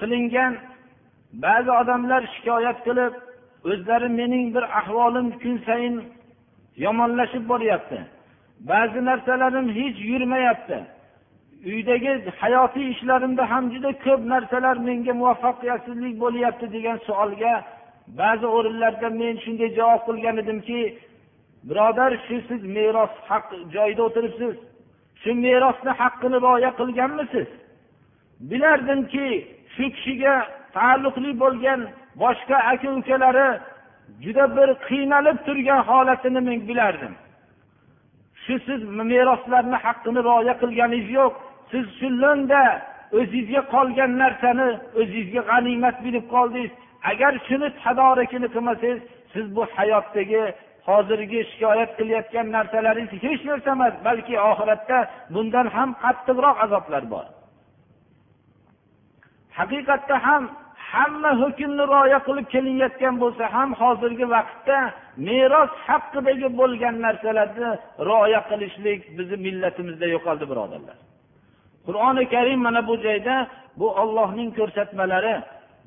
qilingan 0.00 0.52
ba'zi 1.44 1.70
odamlar 1.80 2.22
shikoyat 2.34 2.78
qilib 2.86 3.12
o'zlari 3.70 4.08
mening 4.20 4.46
bir 4.54 4.64
ahvolim 4.80 5.28
kun 5.42 5.56
sayin 5.66 5.96
yomonlashib 6.84 7.44
boryapti. 7.52 7.98
Ba'zi 8.70 9.00
narsalarim 9.08 9.66
hech 9.78 9.98
yurmayapti. 10.10 10.78
Uydagi 11.70 12.12
hayotiy 12.42 12.86
ishlarimda 12.94 13.50
ham 13.50 13.64
juda 13.74 13.90
ko'p 14.04 14.20
narsalar 14.32 14.76
menga 14.88 15.12
muvaffaqiyatsizlik 15.20 16.14
bo'lyapti 16.24 16.66
degan 16.76 16.98
savolga 17.06 17.54
ba'zi 18.20 18.46
o'rinlarda 18.56 19.08
men 19.20 19.34
shunday 19.44 19.70
javob 19.78 20.02
qilgan 20.08 20.36
edimki 20.42 20.80
birodar 21.68 22.12
shu 22.26 22.36
siz 22.48 22.62
meros 22.76 23.14
haq 23.28 23.46
joyida 23.74 24.02
o'tiribsiz. 24.08 24.54
Shu 25.22 25.30
merosni 25.44 25.92
haqqini 26.00 26.38
rioya 26.44 26.70
qilganmisiz? 26.80 27.48
Bilardimki 28.50 29.26
shu 29.74 29.84
kishiga 29.96 30.34
taalluqli 30.76 31.30
bo'lgan 31.42 31.80
boshqa 32.22 32.56
aka 32.72 32.88
ukalari 32.98 33.48
juda 34.24 34.44
bir 34.56 34.68
qiynalib 34.88 35.38
turgan 35.46 35.80
holatini 35.88 36.40
men 36.48 36.58
bilardim. 36.68 37.14
Shu 38.44 38.54
siz 38.66 38.80
meroslarni 39.12 39.78
haqqini 39.84 40.20
rioya 40.28 40.54
qilganingiz 40.62 41.10
yo'q. 41.20 41.34
Siz 41.72 41.86
shundanda 42.00 42.62
o'zizga 43.18 43.62
qolgan 43.74 44.12
narsani 44.22 44.68
o'zizga 45.00 45.42
g'animat 45.50 45.96
bilib 46.04 46.26
qoldingiz. 46.34 46.72
Agar 47.10 47.32
shuni 47.48 47.68
tadorikini 47.82 48.48
qilmasangiz 48.54 49.00
siz 49.32 49.46
bu 49.56 49.62
hayotdagi 49.76 50.42
hozirgi 50.88 51.40
shikoyat 51.50 51.90
qilayotgan 51.98 52.46
narsalaringiz 52.56 53.22
hech 53.26 53.42
narsa 53.50 53.70
emas 53.76 53.94
balki 54.06 54.34
oxiratda 54.50 54.98
bundan 55.34 55.66
ham 55.76 55.90
qattiqroq 56.04 56.56
azoblar 56.64 57.04
bor. 57.14 57.26
Haqiqatda 59.58 60.16
ham 60.26 60.42
hamma 60.92 61.30
hukmni 61.42 61.84
rioya 61.92 62.18
qilib 62.26 62.46
kelinayotgan 62.54 63.14
bo'lsa 63.22 63.44
ham 63.54 63.70
hozirgi 63.80 64.26
vaqtda 64.34 64.78
meros 65.26 65.72
haqidagi 65.88 66.48
bo'lgan 66.60 66.94
narsalarni 67.06 67.70
rioya 68.08 68.40
qilishlik 68.50 69.00
bizni 69.16 69.36
millatimizda 69.46 70.06
yo'qoldi 70.14 70.44
birodarlar. 70.50 70.98
Qur'oni 71.86 72.24
karim 72.34 72.60
mana 72.66 72.80
bu 72.88 72.94
joyda 73.06 73.36
bu 73.80 73.86
ollohning 74.02 74.50
ko'rsatmalari 74.58 75.34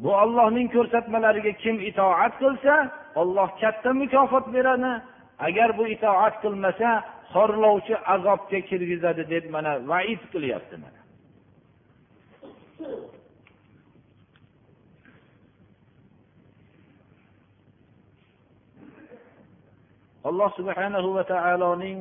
bu 0.03 0.09
ollohning 0.23 0.67
ko'rsatmalariga 0.75 1.51
kim 1.63 1.75
itoat 1.89 2.33
qilsa 2.41 2.75
olloh 3.15 3.49
katta 3.61 3.93
mukofot 3.93 4.45
beradi. 4.53 4.91
Agar 5.47 5.77
bu 5.77 5.87
itoat 5.95 6.35
qilmasa 6.43 6.89
xorlovchi 7.33 7.95
azobga 8.13 8.59
kirgizadi 8.69 9.23
deb 9.33 9.45
mana 9.55 9.71
vaid 9.89 10.21
qilyapti 10.33 10.75
mana. 10.83 10.99
Alloh 20.29 20.49
subhanahu 20.59 21.09
va 21.15 21.23
taoloning 21.33 21.99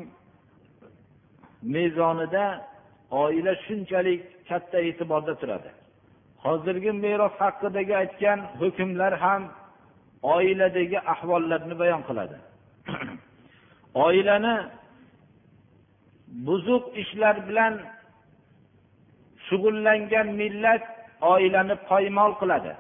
mezonida 1.62 2.44
oila 3.10 3.52
shunchalik 3.66 4.22
katta 4.48 4.78
e'tiborda 4.88 5.34
turadi. 5.40 5.70
Hozirgi 6.44 6.92
meros 7.04 7.34
haqidagi 7.42 7.94
aytgan 8.02 8.38
hukmlar 8.60 9.12
ham 9.24 9.42
oiladagi 10.22 10.98
ahvollarni 11.12 11.74
bayon 11.82 12.02
qiladi. 12.08 12.36
Oilani 14.06 14.54
buzuq 16.46 16.84
ishlar 17.02 17.36
bilan 17.48 17.74
shug'ullangan 19.46 20.28
millat 20.40 20.84
oilani 21.32 21.74
poymol 21.88 22.32
qiladi. 22.40 22.72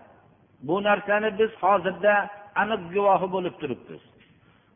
Bu 0.66 0.76
narsani 0.88 1.28
biz 1.38 1.50
hozirda 1.62 2.14
aniq 2.62 2.82
guvohi 2.94 3.28
bo'lib 3.34 3.54
turibmiz. 3.60 4.02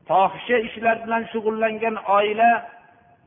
Fohisha 0.08 0.58
ishlar 0.68 0.96
bilan 1.04 1.22
shug'ullangan 1.32 1.96
oila 2.16 2.50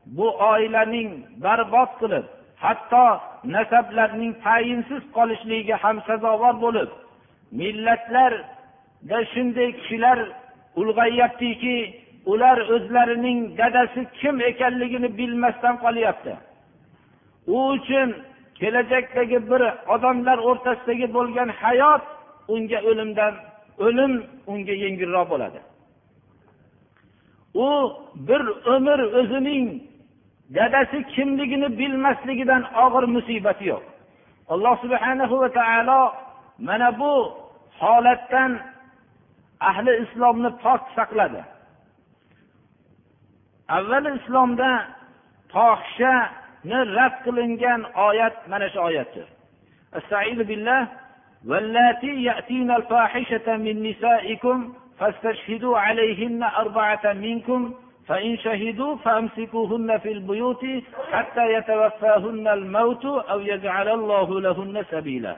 bu 0.06 0.26
oilaning 0.50 1.10
barbod 1.44 1.90
qilib 2.00 2.24
hatto 2.64 3.06
nasablarning 3.44 4.32
tayinsiz 4.44 5.02
qolishligiga 5.16 5.76
ham 5.84 5.96
sazovor 6.08 6.54
bo'lib 6.64 6.90
millatlarda 7.60 9.18
shunday 9.32 9.68
kishilar 9.78 10.18
ulg'ayyaptiki 10.80 11.76
ular 12.32 12.58
o'zlarining 12.74 13.38
dadasi 13.58 14.06
kim 14.20 14.40
ekanligini 14.40 15.18
bilmasdan 15.18 15.76
qolyapti. 15.84 16.34
U 17.46 17.58
uchun 17.76 18.08
kelajakdagi 18.58 19.38
bir 19.50 19.62
odamlar 19.94 20.38
o'rtasidagi 20.48 21.06
bo'lgan 21.16 21.48
hayot 21.62 22.02
unga 22.54 22.78
o'limdan 22.90 23.34
o'lim 23.86 24.12
unga 24.52 24.74
yengilroq 24.84 25.26
bo'ladi. 25.32 25.60
U 27.66 27.68
bir 28.28 28.42
umr 28.74 28.98
o'zining 29.20 29.66
dadasi 30.55 30.99
kimligini 31.13 31.69
bilmasligidan 31.79 32.63
og'ir 32.83 33.05
musibati 33.15 33.65
yo'q 33.71 33.83
alloh 34.53 34.73
subhana 34.83 35.23
va 35.41 35.49
taolo 35.59 36.01
mana 36.67 36.89
bu 36.99 37.13
holatdan 37.79 38.51
ahli 39.69 39.91
islomni 40.03 40.49
pok 40.63 40.81
saqladi 40.97 41.41
avval 43.77 44.05
islomda 44.19 44.69
fohishani 45.53 46.79
rad 46.97 47.15
qilingan 47.25 47.81
oyat 48.07 48.35
mana 48.51 48.67
shu 48.73 48.79
oyatdir 48.89 49.27
واللاتي 51.45 52.23
يأتين 52.23 52.71
الفاحشة 52.71 53.57
من 53.57 53.83
نسائكم 53.89 54.73
فاستشهدوا 54.99 55.77
عليهن 55.79 56.43
أربعة 56.43 57.13
منكم 57.13 57.73
فإن 58.07 58.37
شهدوا 58.37 58.95
فأمسكوهن 58.95 59.97
في 59.97 60.11
البيوت 60.11 60.65
حتى 61.11 61.53
يتوفاهن 61.53 62.47
الموت 62.47 63.05
أو 63.05 63.39
يجعل 63.39 63.87
الله 63.87 64.41
لهن 64.41 64.85
سبيلا 64.91 65.35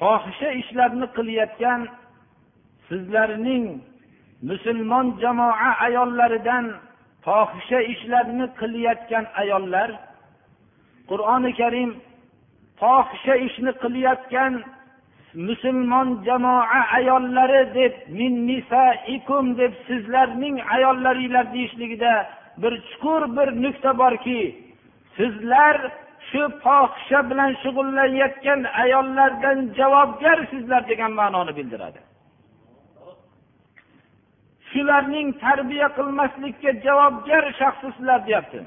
fohisha 0.00 0.50
ishlarni 0.60 1.06
qilayotgan 1.16 1.80
sizlarning 2.88 3.66
musulmon 4.48 5.06
jamoa 5.22 5.70
ayollaridan 5.86 6.66
fohisha 7.26 7.80
ishlarni 7.92 8.46
qilayotgan 8.60 9.24
ayollar 9.42 9.90
qur'oni 11.10 11.50
karim 11.60 11.90
fohisha 12.80 13.34
ishni 13.46 13.72
qilayotgan 13.82 14.52
musulmon 15.35 16.23
jamoa 16.25 16.81
ayollari 16.97 17.73
deb 17.73 17.93
min 18.07 18.47
nisaikum 18.47 19.57
deb 19.57 19.73
sizlarning 19.87 20.61
ayollaringlar 20.75 21.53
deyishligida 21.53 22.13
bir 22.57 22.73
chuqur 22.89 23.21
bir 23.37 23.47
nuqta 23.63 23.97
borki 23.97 24.41
sizlar 25.17 25.77
shu 26.29 26.41
fohisha 26.63 27.19
bilan 27.29 27.51
shug'ullanayotgan 27.63 28.61
ayollardan 28.83 29.57
javobgarsizlar 29.79 30.81
degan 30.91 31.11
ma'noni 31.19 31.53
bildiradi. 31.57 31.99
Shularning 34.71 35.27
tarbiya 35.43 35.87
qilmaslikka 35.97 36.71
javobgar 36.85 37.43
shaxsisizlar 37.59 38.19
deyapti. 38.27 38.59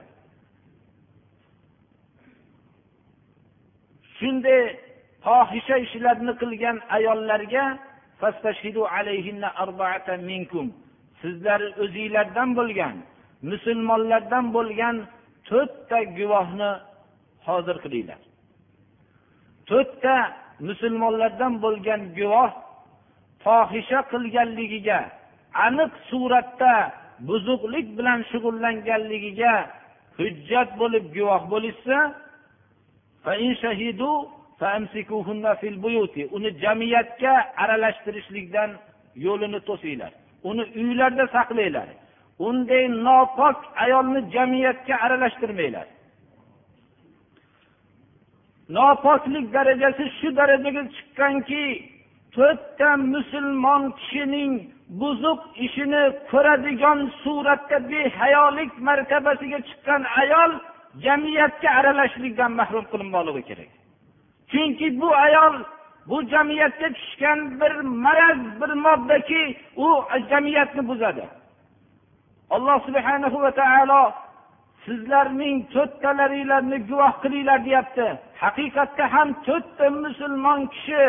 Shunday 4.18 4.88
fohisha 5.24 5.76
ishlarni 5.87 6.33
qilgan 6.40 6.76
ayollarga 6.96 7.64
sizlar 11.22 11.61
o'zinglardan 11.85 12.50
bo'lgan 12.59 12.94
musulmonlardan 13.50 14.44
bo'lgan 14.57 14.96
to'rtta 15.48 15.98
guvohni 16.18 16.70
hozir 17.46 17.76
qilinglar. 17.85 18.20
To'rtta 19.68 20.16
musulmonlardan 20.68 21.54
bo'lgan 21.64 22.00
guvoh 22.18 22.50
fohisha 23.44 24.00
qilganligiga 24.12 25.00
aniq 25.66 25.92
suratda 26.11 26.74
buzuqlik 27.28 27.87
bilan 27.98 28.20
shug'ullanganligiga 28.31 29.54
hujjat 30.18 30.68
bo'lib 30.81 31.04
guvoh 31.16 31.42
bo'lishsa 31.52 31.98
uni 36.36 36.50
jamiyatga 36.62 37.32
aralashtirishlikdan 37.62 38.70
yo'lini 39.26 39.60
to'singlar. 39.68 40.12
Uni 40.50 40.64
uylarda 40.80 41.24
saqlanglar. 41.36 41.88
Unday 42.48 42.84
nopok 43.06 43.58
ayolni 43.84 44.20
jamiyatga 44.34 44.94
aralashtirmanglar. 45.04 45.86
Nopoklik 48.76 49.46
darajasi 49.56 50.04
shu 50.18 50.28
darajaga 50.38 50.82
chiqqanki 50.94 51.64
to'rtta 52.34 52.90
musulmon 53.14 53.82
kishining 54.00 54.52
buzuq 55.00 55.40
ishini 55.66 56.02
ko'radigan 56.30 56.98
suratda 57.22 57.78
behayolik 57.90 58.72
martabasiga 58.86 59.58
chiqqan 59.68 60.02
ayol 60.22 60.50
jamiyatga 61.04 61.68
aralashishlikdan 61.78 62.50
mahrum 62.60 62.84
qilinmoqligi 62.92 63.42
kerak. 63.50 63.77
Chunki 64.50 65.00
bu 65.00 65.08
ayol 65.14 65.54
bu 66.08 66.22
jamiyatga 66.32 66.88
tushgan 66.92 67.61
bir 67.61 67.74
maraz 68.04 68.38
bir 68.61 68.72
moddaki 68.87 69.56
u 69.76 69.88
jamiyatni 70.30 70.88
buzadi. 70.88 71.24
Alloh 72.50 72.78
subhanahu 72.87 73.42
va 73.42 73.50
taolo 73.61 74.02
sizlarning 74.84 75.56
to'rttalaringlarni 75.74 76.78
guvoh 76.90 77.12
qilinglar 77.22 77.58
deyapti. 77.68 78.06
Haqiqatda 78.42 79.04
ham 79.14 79.28
to'rtta 79.46 79.87
musulmon 80.04 80.61
kishi 80.74 81.02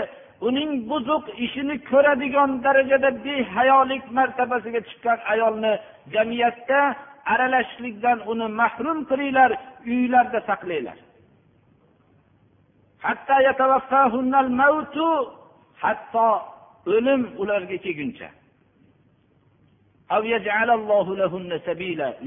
uning 0.47 0.71
buzuq 0.89 1.23
ishini 1.45 1.75
ko'radigan 1.91 2.51
darajada 2.65 3.09
behayolik 3.25 4.03
martabasiga 4.17 4.81
chiqqan 4.89 5.19
ayolni 5.33 5.73
jamiyatda 6.13 6.79
aralashishlikdan 7.33 8.17
uni 8.31 8.47
mahrum 8.59 8.99
qilinglar 9.09 9.51
uylarda 9.91 10.39
saqlanglar. 10.49 10.97
Hatto 15.83 16.27
o'lim 16.93 17.21
ularga 17.41 17.77
kelguncha 17.85 18.29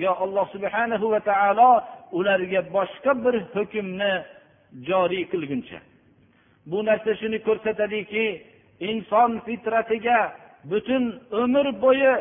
yo 0.04 0.12
alloh 0.24 0.46
subhanahu 0.54 1.10
va 1.12 1.20
taolo 1.30 1.70
ularga 2.18 2.60
boshqa 2.76 3.12
bir 3.24 3.34
hukmni 3.54 4.12
joriy 4.88 5.24
qilguncha. 5.32 5.78
Bu 6.70 6.78
narsa 6.88 7.12
shuni 7.20 7.38
ko'rsatadiki 7.46 8.24
inson 8.90 9.30
fitratiga 9.46 10.18
butun 10.70 11.04
umr 11.42 11.66
bo'yi 11.84 12.12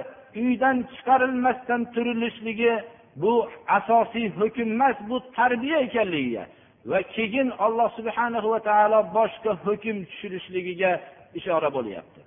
uydan 0.44 0.78
chiqarilmasdan 0.94 1.82
turilishligi 1.94 2.74
bu 3.22 3.34
asosiy 3.78 4.28
hukm 4.40 4.68
emas 4.76 4.98
bu 5.10 5.18
tarbiya 5.38 5.78
ekanligiga. 5.88 6.44
va 6.91 7.01
keyin 7.15 7.49
alloh 7.67 7.89
subhana 7.99 8.39
va 8.53 8.61
taolo 8.69 8.99
boshqa 9.19 9.53
hukm 9.65 9.97
tushirishligiga 10.11 10.93
ishora 11.39 11.69
bo'lyapti 11.77 12.21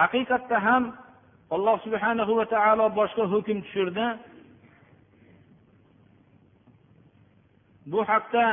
haqiqatda 0.00 0.56
ham 0.66 0.82
alloh 1.56 1.76
subhanahu 1.86 2.32
va 2.38 2.46
taolo 2.54 2.84
boshqa 3.00 3.24
hukm 3.32 3.56
tushirdi 3.64 4.06
bu 7.92 8.00
haqda 8.10 8.44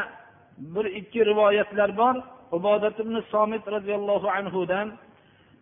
bir 0.74 0.86
ikki 1.00 1.19
rivoyatlar 1.32 1.89
bor 2.02 2.15
ubodat 2.58 2.95
ibn 3.04 3.15
somit 3.34 3.63
roziyallohu 3.76 4.28
anhudan 4.39 4.89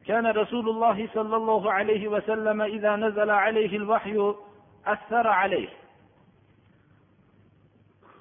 كان 0.09 0.25
رسول 0.27 0.69
الله 0.69 0.97
صلى 1.13 1.35
الله 1.35 1.63
عليه 1.77 2.03
وسلم 2.07 2.62
إذا 2.62 2.95
نزل 2.95 3.29
عليه 3.29 3.77
الوحي 3.77 4.33
أثر 4.85 5.27
عليه 5.27 5.69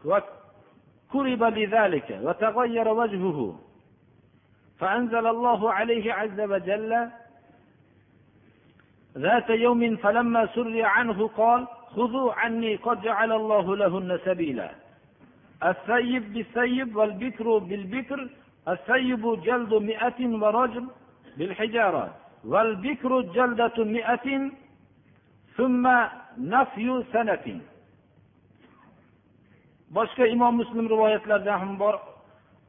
وكرب 0.06 1.44
لذلك 1.44 2.20
وتغير 2.22 2.88
وجهه. 2.88 3.60
فأنزل 4.80 5.28
الله 5.28 5.74
عليه 5.74 6.14
عز 6.14 6.40
وجل 6.40 7.10
ذات 9.18 9.50
يوم 9.50 9.96
فلما 9.96 10.46
سري 10.56 10.84
عنه 10.84 11.28
قال 11.28 11.68
خذوا 11.96 12.34
عني 12.34 12.76
قد 12.76 13.02
جعل 13.02 13.32
الله 13.32 13.76
لهن 13.76 14.20
سبيلا. 14.26 14.72
الثيب 15.64 16.34
بالثيب 16.34 16.96
والبكر 16.96 17.58
بالبكر 17.58 18.30
الثيب 18.68 19.42
جلد 19.44 19.74
مئة 19.74 20.20
ورجل 20.44 20.88
بالحجارة 21.38 22.16
والبكر 22.46 23.22
جلدة 23.22 23.84
مئة 23.84 24.52
ثم 25.58 25.84
نفي 26.38 27.04
سنة. 27.14 27.62
Boshqa 29.98 30.24
imom 30.36 30.54
muslim 30.62 30.86
rivoyatlarida 30.94 31.54
ham 31.62 31.74
bor. 31.84 31.96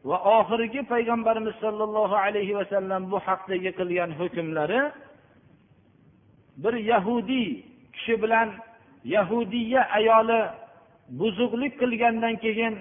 Va 0.08 0.18
oxirgi 0.38 0.82
payg'ambarimiz 0.92 1.54
sollallohu 1.64 2.16
alayhi 2.26 2.56
vasallam 2.58 3.02
bu 3.10 3.18
haqdagi 3.26 3.70
qilgan 3.78 4.10
hukmlari 4.20 4.80
bir 6.62 6.74
yahudiy 6.92 7.46
kishi 7.94 8.14
bilan 8.22 8.48
yahudiya 9.16 9.82
ayoli 9.98 10.40
buzuqlik 11.20 11.72
qilgandan 11.82 12.34
keyin 12.44 12.74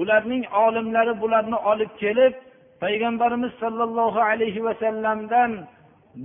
ularning 0.00 0.44
olimlari 0.64 1.20
bularni 1.22 1.58
olib 1.70 1.92
kelib 2.02 2.34
payg'ambarimiz 2.82 3.52
sollallohu 3.62 4.20
alayhi 4.30 4.64
vasallamdan 4.68 5.50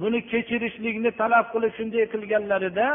buni 0.02 0.20
kechirishlikni 0.32 1.12
talab 1.22 1.46
qilib 1.54 1.72
shunday 1.78 2.06
qilganlarida 2.14 2.88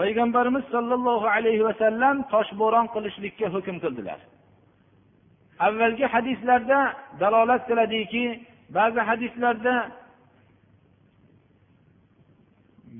payg'ambarimiz 0.00 0.64
sollallohu 0.74 1.26
alayhi 1.36 1.64
vasallam 1.68 2.16
toshbo'ron 2.32 2.86
qilishlikka 2.94 3.46
hukm 3.54 3.76
qildilar. 3.84 4.18
Avvalgi 5.66 6.06
hadislarda 6.14 6.80
dalolat 7.22 7.62
qiladiki 7.68 8.24
ba'zi 8.76 9.00
hadislarda 9.10 9.74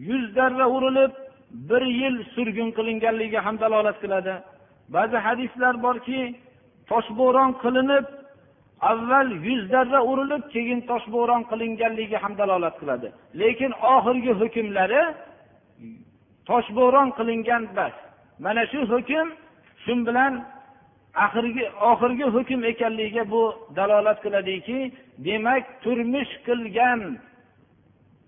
yuz 0.08 0.24
darra 0.38 0.66
urilib 0.76 1.12
bir 1.70 1.82
yil 2.00 2.16
surgun 2.34 2.70
qilinganligiga 2.78 3.40
ham 3.46 3.56
dalolat 3.64 3.96
qiladi. 4.02 4.34
Ba'zi 4.96 5.18
hadislar 5.26 5.74
borki 5.86 6.20
toshbo'ron 6.90 7.50
qilinib 7.64 8.06
avval 8.90 9.28
yuz 9.46 9.62
darra 9.74 10.00
urilib 10.10 10.42
keyin 10.54 10.80
toshbo'ron 10.90 11.42
qilinganligiga 11.50 12.18
ham 12.24 12.32
dalolat 12.40 12.74
qiladi. 12.80 13.08
Lekin 13.40 13.72
oxirgi 13.94 14.32
hukmlari 14.40 15.02
toshbo'ron 16.48 17.08
qilingan 17.18 17.62
bas. 17.76 17.94
Mana 18.44 18.62
shu 18.72 18.80
hukm 18.92 19.26
shu 19.84 19.92
bilan 20.06 20.32
oxirgi 21.24 21.64
oxirgi 21.90 22.26
hukm 22.36 22.60
ekanligiga 22.70 23.24
bu 23.32 23.42
dalolat 23.76 24.18
qiladiki 24.24 24.78
demak 25.26 25.64
turmush 25.84 26.32
qilgan 26.46 27.00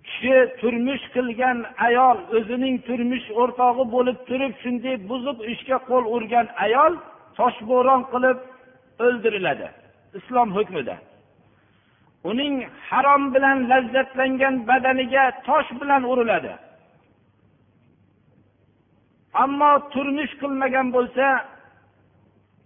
kishi 0.07 0.37
turmush 0.61 1.05
qilgan 1.15 1.59
ayol 1.87 2.19
o'zining 2.37 2.77
turmush 2.89 3.27
o'rtog'i 3.41 3.85
bo'lib 3.95 4.19
turib 4.29 4.53
shunday 4.63 4.97
buzuq 5.11 5.39
ishga 5.53 5.79
qo'l 5.89 6.05
urgan 6.15 6.47
ayol 6.65 6.93
toshbo'ron 7.39 8.03
qilib 8.13 8.39
o'ldiriladi 9.07 9.69
islom 10.19 10.49
hukmida. 10.57 10.97
Uning 12.31 12.55
harom 12.91 13.23
bilan 13.35 13.59
lazzatlangan 13.71 14.55
badaniga 14.69 15.25
tosh 15.49 15.71
bilan 15.81 16.03
uriladi. 16.13 16.53
Ammo 19.35 19.91
turmush 19.93 20.33
qilmagan 20.41 20.93
bo'lsa 20.97 21.27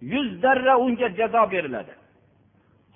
yuz 0.01 0.29
darra 0.43 0.77
unga 0.85 1.09
jazo 1.19 1.51
beriladi. 1.51 1.93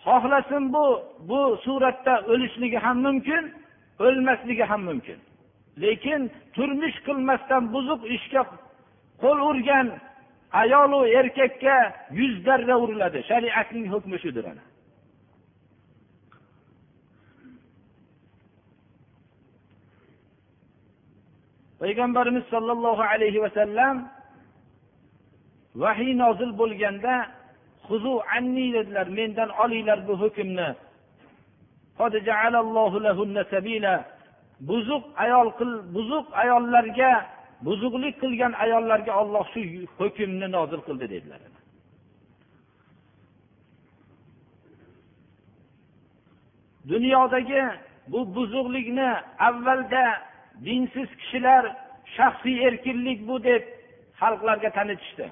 Xohlasin 0.06 0.74
bu 0.74 0.86
bu 1.30 1.58
suratda 1.66 2.14
o'lishligi 2.32 2.78
ham 2.86 2.98
mumkin 3.08 3.44
o'lmasligi 4.00 4.64
ham 4.64 4.82
mumkin. 4.90 5.20
Lekin 5.82 6.22
turmush 6.56 6.98
qilmasdan 7.08 7.64
buzuq 7.74 8.02
ishga 8.16 8.42
qo'l 9.22 9.40
urgan 9.50 9.88
ayolu 10.62 11.00
erkakka 11.20 11.78
yuz 12.20 12.46
darra 12.46 12.76
uriladi. 12.84 13.20
Shariatning 13.30 13.86
hukmi 13.94 14.18
shudir 14.24 14.46
ana. 14.52 14.64
Payg'ambarimiz 21.82 22.46
sollallohu 22.54 23.04
alayhi 23.14 23.40
vasallam 23.46 23.96
vahiy 25.82 26.12
nozil 26.24 26.52
bo'lganda 26.62 27.16
huzu 27.88 28.14
anni 28.36 28.68
dedilar 28.76 29.08
mendan 29.20 29.50
olinglar 29.64 30.00
bu 30.08 30.14
hukmni. 30.24 30.70
Buzuq 34.70 35.04
ayol 35.24 35.50
qil 35.60 35.72
buzuq 35.96 36.28
ayollarga 36.44 37.12
buzuqlik 37.66 38.16
qilgan 38.22 38.54
ayollarga 38.64 39.12
olloh 39.22 39.46
shu 39.54 39.62
hukmni 40.00 40.48
nozil 40.56 40.82
qildi 40.88 41.06
dedilar. 41.14 41.42
Dunyodagi 46.92 47.64
bu 48.12 48.20
buzuqlikni 48.36 49.10
avvalda 49.48 50.06
dinsiz 50.66 51.10
kishilar 51.20 51.64
shaxsiy 52.16 52.58
erkinlik 52.68 53.28
bu 53.28 53.44
deb 53.44 53.64
xalqlarga 54.20 54.70
tanitishdi. 54.70 55.32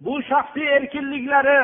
Bu 0.00 0.22
shaxsiy 0.22 0.68
erkinliklari 0.78 1.58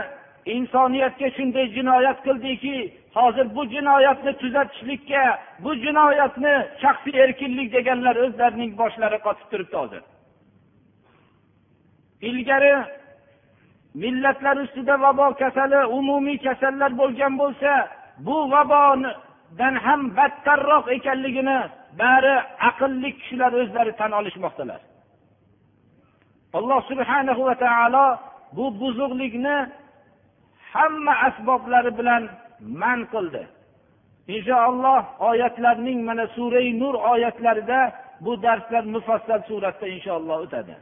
insoniyatga 0.46 1.28
shunday 1.36 1.66
jinoyat 1.76 2.18
qildiki 2.26 2.76
hozir 3.14 3.46
bu 3.56 3.62
jinoyatni 3.74 4.32
tuzatishlikka 4.42 5.22
bu 5.64 5.74
jinoyatni 5.84 6.54
shaxsiy 6.82 7.20
erkinlik 7.24 7.72
deganlar 7.72 8.16
o'zlarining 8.24 8.72
boshlari 8.78 9.18
qotib 9.26 9.46
turibdi 9.50 9.76
hozir. 9.82 10.02
Ilgari 12.28 12.74
millatlar 13.94 14.56
ustida 14.56 15.00
vabo 15.00 15.34
kasali 15.34 15.80
umumiy 15.98 16.38
kasallar 16.46 16.98
bo'lgan 16.98 17.38
bo'lsa 17.38 17.72
bu 18.26 18.36
vabodan 19.53 19.75
ham 19.85 20.01
battarroq 20.17 20.85
ekanligini 20.97 21.57
bari 21.99 22.35
aqlli 22.69 23.09
kishilar 23.17 23.51
o'zlari 23.61 23.91
tan 23.99 24.11
olishmoqdalar 24.19 24.81
alloh 26.53 26.81
subhanahu 26.89 27.41
va 27.47 27.55
taolo 27.65 28.05
bu 28.55 28.65
buzuqlikni 28.79 29.57
hamma 30.73 31.13
asboblari 31.27 31.91
bilan 31.99 32.23
man 32.81 32.99
qildi 33.13 33.43
inshaalloh 34.35 35.01
oyatlarning 35.29 35.99
mana 36.07 36.25
surai 36.35 36.69
nur 36.81 36.95
oyatlarida 37.13 37.81
bu 38.23 38.31
darslar 38.45 38.83
mufassal 38.95 39.41
suratda 39.49 39.87
inshaalloh 39.95 40.37
o'tadi 40.45 40.75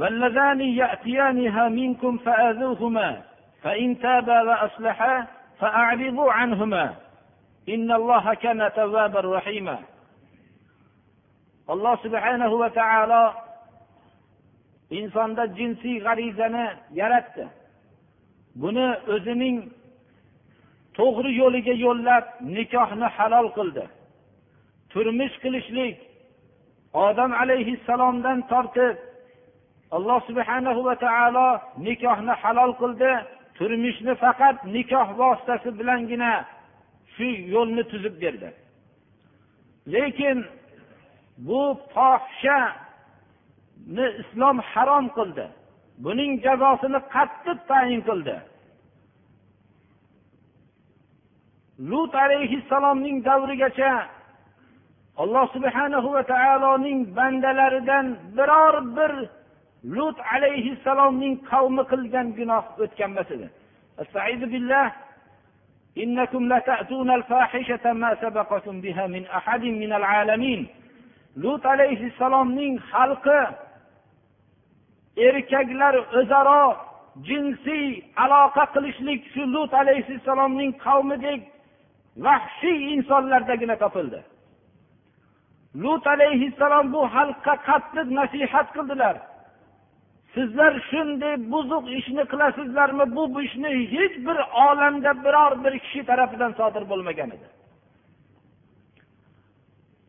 واللذان 0.00 0.60
يأتيانها 0.60 1.64
منكم 1.80 2.12
فآذوهما 2.24 3.10
فإن 3.62 3.88
تابا 4.04 4.38
وأصلحا 4.48 5.14
فأعرضوا 5.60 6.32
عنهما 6.32 6.94
إن 7.68 7.92
الله 7.92 8.34
كان 8.34 8.70
توابا 8.76 9.20
رحيما 9.36 9.78
alloh 11.68 11.96
subhanahu 12.04 12.58
va 12.60 12.68
taolo 12.70 13.22
insonda 14.90 15.46
jinsiy 15.56 15.96
g'arizani 16.04 16.66
yaratdi 17.00 17.44
buni 18.62 18.86
o'zining 19.14 19.56
to'g'ri 20.98 21.30
yo'liga 21.40 21.74
yo'llab 21.84 22.24
nikohni 22.56 23.08
halol 23.16 23.48
qildi 23.56 23.84
turmush 24.92 25.36
qilishlik 25.42 25.96
odam 27.06 27.30
alayhissalomdan 27.42 28.38
tortib 28.52 28.96
alloh 29.96 30.18
subhanahu 30.28 30.80
va 30.88 30.94
taolo 31.06 31.48
nikohni 31.86 32.34
halol 32.42 32.72
qildi 32.82 33.12
Turmushni 33.59 34.13
faqat 34.23 34.57
nikoh 34.73 35.09
vositasi 35.19 35.69
bilangina 35.79 36.31
shu 37.13 37.27
yo'lni 37.55 37.83
tuzib 37.91 38.15
berdi. 38.23 38.49
Lekin 39.93 40.37
bu 41.47 41.61
fohishani 41.93 44.05
islom 44.21 44.57
harom 44.71 45.05
qildi. 45.17 45.45
Buning 46.03 46.31
jazosini 46.45 46.99
qattiq 47.15 47.59
tayin 47.69 48.01
qildi. 48.09 48.35
Lut 51.89 52.13
alayhissalomning 52.25 53.17
davrigacha 53.27 53.91
alloh 55.21 55.45
subhanahu 55.55 56.07
va 56.15 56.23
taoloning 56.33 56.99
bandalaridan 57.17 58.05
biror 58.37 58.75
bir 58.97 59.13
lut 59.96 60.16
alayhissalomning 60.34 61.34
qavmi 61.50 61.82
qilgan 61.92 62.26
gunoh 62.38 62.64
o'tgan 62.82 63.10
emas 63.12 63.28
edi 63.36 63.48
إنكم 66.02 66.52
لتأتون 66.52 67.10
الفاحشة 67.10 67.92
ما 67.92 68.10
سبقكم 68.22 68.80
بها 68.80 69.06
من 69.06 69.26
أحد 69.26 69.62
من 69.82 69.92
العالمين 69.92 70.66
lut 71.36 71.64
alayhissalomning 71.66 72.74
xalqi 72.90 73.40
erkaklar 75.26 75.94
o'zaro 76.18 76.64
jinsiy 77.28 77.86
aloqa 78.24 78.64
qilishlik 78.74 79.20
shu 79.32 79.42
lut 79.54 79.72
alayhissalomning 79.82 80.72
qavmidek 80.84 81.40
vahshiy 82.26 82.78
insonlardagina 82.94 83.76
topildi 83.82 84.20
lut 85.82 86.04
alayhissalom 86.14 86.86
bu 86.94 87.00
xalqqa 87.14 87.54
qattiq 87.68 88.06
nasihat 88.20 88.66
qildilar 88.76 89.16
Sizlar 90.33 90.73
shunday 90.89 91.35
buzuq 91.51 91.85
ishni 91.99 92.23
qilasizlarmi? 92.31 93.05
Bu 93.15 93.41
ishni 93.47 93.69
hech 93.93 94.15
bir 94.27 94.37
olamda 94.67 95.11
biror 95.23 95.53
bir 95.63 95.73
kishi 95.83 96.01
tarafidan 96.09 96.51
sodir 96.59 96.83
bo'lmagan 96.91 97.29
edi. 97.35 97.47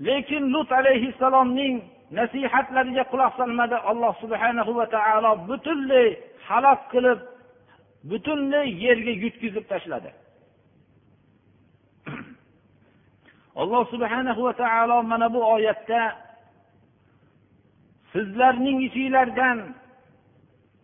Lekin 0.07 0.43
lut 0.53 0.71
alayhissalomning 0.81 1.75
nasihatlariga 2.19 3.05
quloq 3.13 3.33
solmadi 3.41 3.77
alloh 3.91 4.13
subhanahu 4.23 4.73
va 4.79 4.87
taolo 4.97 5.31
butunlay 5.49 6.09
halok 6.49 6.81
qilib 6.93 7.21
butunlay 8.11 8.67
yerga 8.85 9.13
yutkizib 9.25 9.65
tashladi. 9.73 10.11
Alloh 13.63 13.83
subhanahu 13.93 14.41
va 14.47 14.53
taolo 14.63 15.03
mana 15.03 15.29
bu 15.35 15.41
oyatda 15.55 16.01
sizlarning 18.13 18.79
ichinglardan 18.89 19.59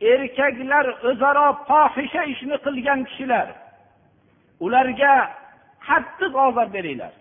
erkaklar 0.00 0.86
o'zaro 1.08 1.46
fohisha 1.68 2.22
ishni 2.32 2.56
qilgan 2.64 3.00
kishilar. 3.08 3.48
Ularga 4.64 5.14
qattiq 5.86 6.32
ozor 6.46 6.68
beringlar. 6.76 7.12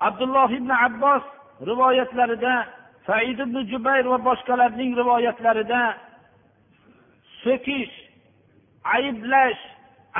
Abdulloh 0.00 0.50
ibn 0.58 0.70
abbos 0.86 1.24
rivoyatlarida 1.68 2.54
said 3.06 3.38
ibn 3.44 3.56
jubayr 3.70 4.04
va 4.12 4.18
boshqalarning 4.28 4.92
rivoyatlarida 5.00 5.80
so'kish 7.42 7.94
ayblash 8.96 9.60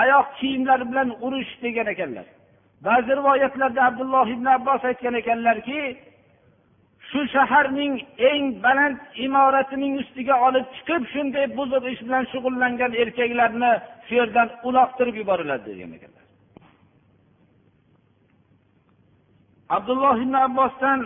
oyoq 0.02 0.26
kiyimlari 0.38 0.84
bilan 0.90 1.08
urish 1.26 1.52
degan 1.62 1.86
ekanlar. 1.94 2.26
Ba'zi 2.86 3.10
rivoyatlarda 3.20 3.80
abdulloh 3.88 4.26
ibn 4.34 4.46
abbos 4.56 4.84
aytgan 4.90 5.14
ekanlarki 5.22 5.80
shu 7.09 7.19
shaharning 7.33 7.93
eng 8.29 8.45
baland 8.65 8.97
imoratining 9.25 9.93
ustiga 10.01 10.35
olib 10.47 10.65
chiqib 10.75 11.01
shunday 11.13 11.45
buzuq 11.57 11.83
ish 11.93 12.01
bilan 12.07 12.23
shug'ullangan 12.33 12.91
erkaklarni 13.03 13.71
shu 14.07 14.13
yerdan 14.19 14.47
uloqtirib 14.67 15.15
yuboriladi 15.21 15.65
degan 15.71 15.91
ekanlar 15.97 16.25
abdulloh 19.77 20.15
ibn 20.25 20.35
abbosdan 20.47 20.99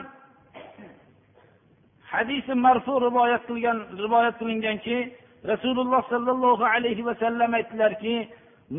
hadisi 2.14 2.54
marfu 2.66 2.94
rivoyat 3.08 3.44
qilgan 3.50 3.78
rivoyat 4.04 4.36
qilinganki 4.42 4.98
rasululloh 5.52 6.02
sollallohu 6.14 6.64
alayhi 6.74 7.06
vasallam 7.10 7.50
aytdilarki 7.60 8.18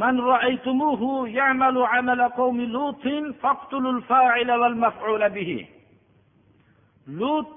من 0.02 0.14
رأيتموه 0.20 1.28
يعمل 1.28 1.76
عمل 1.92 2.20
قوم 2.40 2.58
لوط 2.60 3.04
فاقتلوا 3.42 3.92
الفاعل 3.92 4.50
والمفعول 4.60 5.22
به 5.36 5.50
lut 7.07 7.49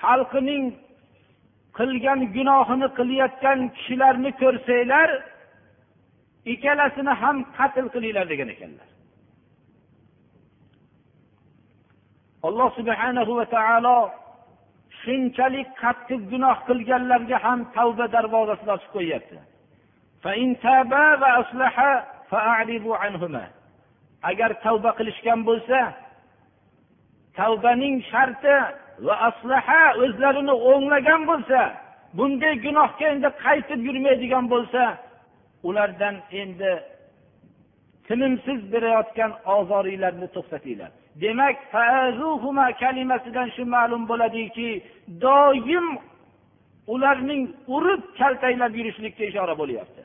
xalqining 0.00 0.64
qilgan 1.78 2.20
gunohini 2.36 2.88
qilayotgan 2.98 3.58
kishilarni 3.76 4.30
ko'rsanglar 4.42 5.10
ikkalasini 6.52 7.12
ham 7.22 7.36
qatl 7.56 7.86
qilinglar 7.94 8.26
degan 8.32 8.48
ekanlar. 8.54 8.88
Alloh 12.48 12.68
subhanahu 12.78 13.32
va 13.38 13.46
taolo 13.56 13.98
shunchalik 15.02 15.68
qattiq 15.82 16.20
gunoh 16.32 16.56
qilganlarga 16.68 17.38
ham 17.44 17.58
tavba 17.76 18.06
darvozasini 18.14 18.70
ochib 18.76 18.90
qo'yyapti. 18.96 19.38
Agar 24.30 24.50
tavba 24.64 24.90
qilishgan 24.98 25.40
bo'lsa 25.48 25.78
tavbaning 27.38 27.96
sharti 28.10 28.56
va 29.06 29.14
aslaha 29.28 29.82
o'zlarini 30.04 30.54
o'nglagan 30.70 31.22
bo'lsa 31.30 31.60
bunday 32.18 32.54
gunohga 32.64 33.06
endi 33.14 33.28
qaytib 33.44 33.80
yurmaydigan 33.88 34.44
bo'lsa 34.54 34.82
ulardan 35.68 36.16
endi 36.42 36.72
tinimsiz 38.06 38.60
berayotgan 38.72 39.32
ozoringlarni 39.56 40.28
to'xtatinglar. 40.36 40.90
Demak 41.22 41.56
kalimasidan 42.82 43.48
shu 43.56 43.62
ma'lum 43.74 44.02
bo'ladiki 44.10 44.68
doim 45.24 45.86
ularning 46.94 47.42
urib 47.76 48.02
kaltaklab 48.18 48.72
yurishlikka 48.78 49.24
ishora 49.30 49.54
bo'lyapti. 49.60 50.02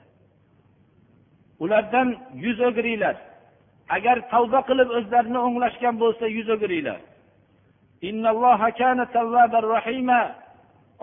Ulardan 1.63 2.07
yuz 2.43 2.59
o'giringlar. 2.67 3.15
Agar 3.95 4.17
tavba 4.33 4.59
qilib 4.69 4.89
o'zlarini 4.97 5.39
o'nglashgan 5.47 5.95
bo'lsa 6.03 6.25
yuz 6.37 6.47
o'giringlar. 6.55 6.99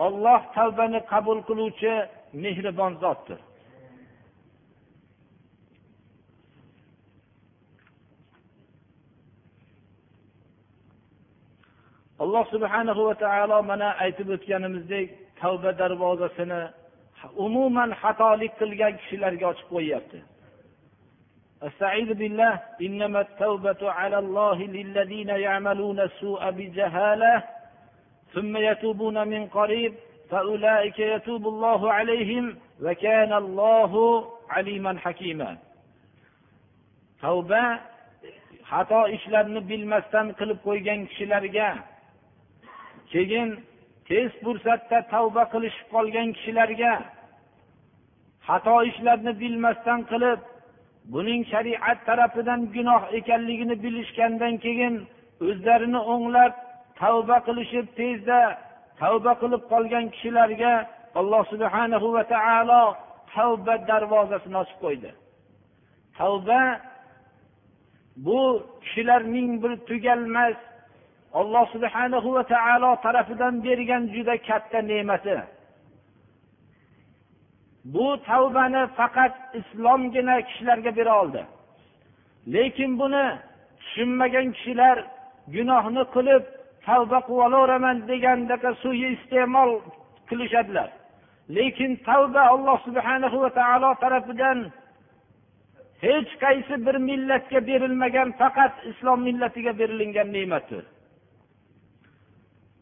Olloh 0.05 0.41
tavbani 0.55 0.99
qabul 1.11 1.39
qiluvchi 1.47 1.93
mehribon 2.43 2.93
zotdir. 3.03 3.39
Alloh 12.23 12.45
subhanahu 12.53 13.01
va 13.07 13.15
taolo 13.25 13.57
mana 13.71 13.89
aytib 14.03 14.27
o'tganimizdek 14.35 15.07
tavba 15.41 15.71
darvozasini 15.81 16.61
umuman 17.45 17.89
xatolik 18.01 18.53
qilgan 18.59 18.93
kishilarga 18.99 19.45
ochib 19.53 19.67
qo'yyapti. 19.75 20.19
استعيذ 21.62 22.14
بالله 22.14 22.60
انما 22.80 23.20
التوبه 23.20 23.90
على 23.90 24.18
الله 24.18 24.58
للذين 24.62 25.28
يعملون 25.28 26.00
السوء 26.00 26.50
بجهاله 26.50 27.42
ثم 28.34 28.56
يتوبون 28.56 29.28
من 29.28 29.46
قريب 29.46 29.94
فاولئك 30.30 30.98
يتوب 30.98 31.48
الله 31.48 31.92
عليهم 31.92 32.56
وكان 32.82 33.32
الله 33.32 34.24
عليما 34.50 34.98
حكيما 34.98 35.56
tavba 37.22 37.62
xato 38.70 39.00
ishlarni 39.16 39.60
bilmasdan 39.70 40.26
qilib 40.38 40.58
qo'ygan 40.66 41.00
kishilarga 41.10 41.68
keyin 43.12 43.48
tez 44.08 44.30
fursatda 44.42 44.98
tavba 45.12 45.42
qilishib 45.54 45.86
qolgan 45.94 46.28
kishilarga 46.36 46.92
xato 48.48 48.76
ishlarni 48.90 49.32
bilmasdan 49.42 50.00
qilib 50.10 50.40
buning 51.13 51.41
shariat 51.51 51.99
tarafidan 52.07 52.61
gunoh 52.75 53.01
ekanligini 53.19 53.75
bilishgandan 53.83 54.53
keyin 54.65 54.95
o'zlarini 55.47 56.01
o'nglab 56.13 56.53
tavba 57.01 57.37
qilishib 57.47 57.87
tezda 57.99 58.39
tavba 59.01 59.33
qilib 59.41 59.63
qolgan 59.71 60.05
kishilarga 60.13 60.73
alloh 61.19 61.43
subhanahu 61.53 62.07
va 62.15 62.23
taolo 62.35 62.83
tavba 63.33 63.73
darvozasini 63.89 64.57
ochib 64.63 64.79
qo'ydi. 64.85 65.11
Tavba 66.17 66.61
bu 68.25 68.39
kishilarning 68.83 69.49
bir 69.63 69.73
tugalmas 69.89 70.57
alloh 71.39 71.65
subhanahu 71.75 72.29
va 72.37 72.43
taolo 72.53 72.91
tarafidan 73.05 73.53
bergan 73.65 74.03
juda 74.15 74.35
katta 74.49 74.79
ne'mati. 74.91 75.37
Bu 77.93 78.17
tavbani 78.29 78.87
faqat 78.97 79.33
islomgina 79.59 80.41
kishilarga 80.41 80.95
bera 80.95 81.21
oldi. 81.21 81.45
Lekin 82.53 82.99
buni 82.99 83.25
tushunmagan 83.79 84.47
kishilar 84.55 84.97
gunohni 85.55 86.03
qilib 86.15 86.43
tavba 86.85 87.19
qilib 87.27 87.41
olaveraman 87.47 87.97
degandaqa 88.09 88.69
suiiste'mol 88.83 89.71
qilishadilar. 90.29 90.89
Lekin 91.57 91.91
tavba 92.07 92.41
alloh 92.53 92.77
subhanahu 92.87 93.37
va 93.43 93.49
taolo 93.59 93.89
tarafidan 94.03 94.59
hech 96.05 96.31
qaysi 96.43 96.75
bir 96.85 96.95
millatga 97.09 97.59
berilmagan 97.69 98.29
faqat 98.41 98.73
islom 98.91 99.19
millatiga 99.27 99.71
berilingan 99.79 100.27
ne'matdir. 100.35 100.83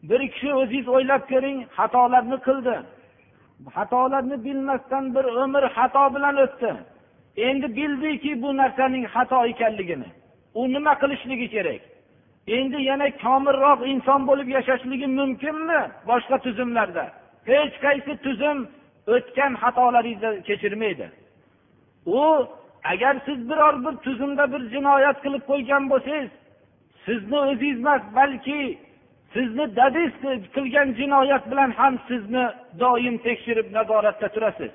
Bir 0.08 0.20
kishi 0.32 0.50
o'zingiz 0.60 0.86
o'ylab 0.96 1.22
ko'ring 1.32 1.58
xatolarni 1.76 2.38
qildi. 2.48 2.76
Xatolarni 3.76 4.44
bilmasdan 4.44 5.14
bir 5.14 5.24
umr 5.24 5.64
xato 5.76 6.14
bilan 6.14 6.36
o'tdi. 6.44 6.70
Endi 7.36 7.76
bildiki 7.76 8.42
bu 8.42 8.56
narsaning 8.56 9.04
xato 9.14 9.46
ekanligini. 9.52 10.08
U 10.54 10.68
nima 10.74 10.92
qilishligi 11.02 11.48
kerak? 11.54 11.82
Endi 12.56 12.78
yana 12.90 13.08
komilroq 13.24 13.80
inson 13.92 14.20
bo'lib 14.28 14.48
yashashligi 14.56 15.06
mumkinmi 15.18 15.80
boshqa 16.10 16.36
tuzumlarda? 16.44 17.04
Hech 17.50 17.74
qaysi 17.84 18.12
tuzum 18.24 18.58
o'tgan 19.14 19.52
xatolaringizni 19.62 20.42
kechirmaydi. 20.48 21.06
U 22.06 22.22
agar 22.92 23.14
siz 23.26 23.38
biror 23.50 23.74
bir 23.84 23.94
tuzumda 24.04 24.44
bir 24.52 24.62
jinoyat 24.74 25.16
qilib 25.24 25.42
qo'ygan 25.50 25.82
bo'lsangiz 25.92 26.30
sizni 27.06 27.38
o'zingiz 27.50 27.78
emas 27.78 28.02
balki 28.18 28.60
sizni 29.34 29.66
dadis 29.76 30.12
qilgan 30.54 30.88
jinoyat 31.00 31.44
bilan 31.50 31.70
ham 31.80 31.94
sizni 32.08 32.44
doim 32.82 33.16
tekshirib 33.26 33.68
nazoratda 33.76 34.28
turasiz. 34.34 34.72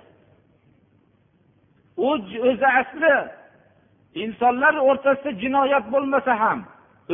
U 1.97 2.09
o'zi 2.49 2.67
asli. 2.81 3.15
Insonlar 4.23 4.73
o'rtasida 4.89 5.31
jinoyat 5.43 5.85
bo'lmasa 5.93 6.33
ham 6.43 6.59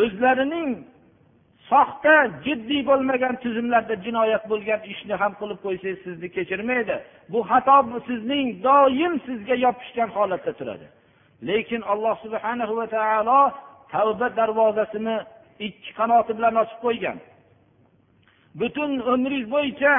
o'zlarining 0.01 0.69
soxta 1.69 2.15
jiddiy 2.45 2.81
bo'lmagan 2.89 3.36
tuzumlarda 3.43 3.95
jinoyat 4.05 4.43
bo'lgan 4.51 4.81
ishni 4.93 5.15
ham 5.21 5.31
qilib 5.39 5.60
qo'ysangiz 5.65 5.99
sizni 6.05 6.27
kechirmaydi. 6.36 6.95
Bu 7.31 7.39
xato 7.49 7.77
sizning 8.10 8.47
doim 8.67 9.13
sizga 9.27 9.55
yopishgan 9.65 10.10
holatda 10.15 10.51
turadi. 10.60 10.88
Lekin 11.49 11.81
alloh 11.91 12.15
subhanahu 12.25 12.73
va 12.79 12.88
taolo 12.95 13.41
tavba 13.93 14.27
darvozasini 14.39 15.17
ikki 15.67 15.91
qanoti 15.99 16.31
bilan 16.38 16.55
ochib 16.63 16.79
qo'ygan. 16.86 17.17
Butun 18.60 18.91
umringiz 19.13 19.46
bo'yicha 19.56 19.94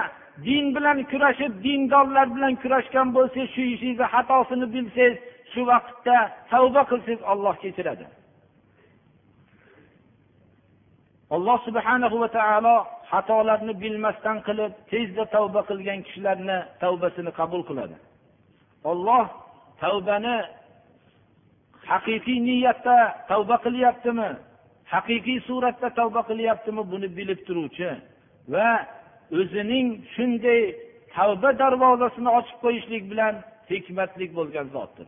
din 0.46 0.64
bilan 0.76 0.98
kurashib 1.10 1.52
dindorlar 1.64 2.26
bilan 2.36 2.54
kurashgan 2.62 3.08
bo'lsangiz 3.16 3.48
shu 3.54 3.62
ishingizni 3.74 4.06
xatosini 4.14 4.66
bilsangiz 4.74 5.16
shu 5.52 5.60
vaqtda 5.70 6.16
tavba 6.52 6.82
qilsangiz 6.90 7.20
olloh 7.32 7.54
kechiradi. 7.64 8.06
Alloh 11.36 11.58
subhanahu 11.66 12.16
va 12.22 12.28
taolo 12.38 12.76
xatolarni 13.10 13.74
bilmasdan 13.82 14.38
qilib 14.46 14.72
tezda 14.90 15.24
tavba 15.34 15.60
qilgan 15.70 16.00
kishilarni 16.06 16.58
tavbasini 16.82 17.32
qabul 17.38 17.62
qiladi. 17.68 17.96
Olloh 18.90 19.24
tavbani 19.82 20.36
haqiqiy 21.90 22.38
niyatda 22.48 22.96
tavba 23.30 23.56
qilyaptimi 23.64 24.28
haqiqiy 24.94 25.38
suratda 25.48 25.88
tavba 25.98 26.20
qilyaptimi 26.30 26.82
buni 26.92 27.08
bilib 27.18 27.40
turuvchi 27.46 27.90
va 28.53 28.69
o'zining 29.39 29.87
shunday 30.13 30.61
tavba 31.15 31.49
darvozasini 31.61 32.29
ochib 32.39 32.57
qo'yishlik 32.65 33.03
bilan 33.11 33.35
hikmatli 33.71 34.25
bo'lgan 34.37 34.67
zotdir 34.77 35.07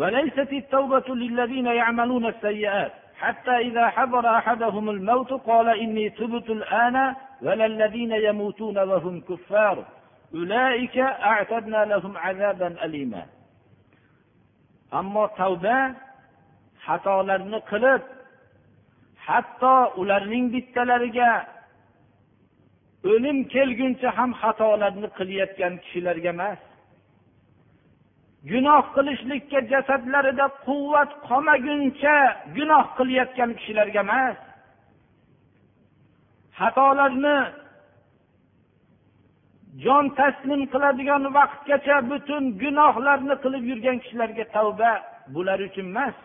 وليست 0.00 0.50
التوبة 0.62 1.08
للذين 1.22 1.66
يعملون 1.66 2.24
السيئات 2.26 2.92
حتى 3.22 3.54
إذا 3.68 3.84
حضر 3.96 4.24
أحدهم 4.40 4.86
الموت 4.90 5.30
قال 5.32 5.68
إني 5.82 6.06
تبت 6.10 6.48
الآن 6.58 6.96
ولا 7.42 7.66
الذين 7.72 8.12
يموتون 8.28 8.76
وهم 8.90 9.14
كفار 9.20 9.76
أولئك 10.34 10.96
أعتدنا 11.30 11.80
لهم 11.92 12.12
عذابا 12.24 12.68
أليما 12.84 13.22
أما 15.00 15.24
توبة 15.26 15.76
xatolarni 16.86 17.58
qilib 17.70 18.02
hatto 19.27 19.75
ularning 20.01 20.45
bittalariga 20.53 21.31
o'lim 23.11 23.37
kelguncha 23.53 24.09
ham 24.17 24.31
xatolarni 24.41 25.07
qilayotgan 25.17 25.73
kishilarga 25.83 26.29
emas. 26.35 26.61
Gunoh 28.51 28.83
qilishlikka 28.95 29.59
jasadlarida 29.71 30.47
quvvat 30.65 31.11
qolmaguncha 31.27 32.15
gunoh 32.57 32.85
qilayotgan 32.97 33.51
kishilarga 33.59 34.01
emas. 34.07 34.37
Xatolarni 36.59 37.37
jon 39.83 40.05
taslim 40.19 40.61
qiladigan 40.73 41.23
vaqtgacha 41.37 41.97
butun 42.11 42.43
gunohlarni 42.63 43.35
qilib 43.43 43.63
yurgan 43.71 43.97
kishilarga 44.03 44.45
tavba 44.55 44.91
bular 45.33 45.59
uchun 45.67 45.87
emas. 45.93 46.17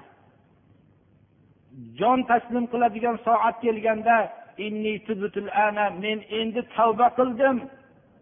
Jon 1.99 2.21
taslim 2.31 2.65
qiladigan 2.73 3.17
soat 3.27 3.57
kelganda 3.65 4.17
ana 5.67 5.87
men 6.03 6.19
endi 6.41 6.61
tavba 6.77 7.09
qildim 7.19 7.57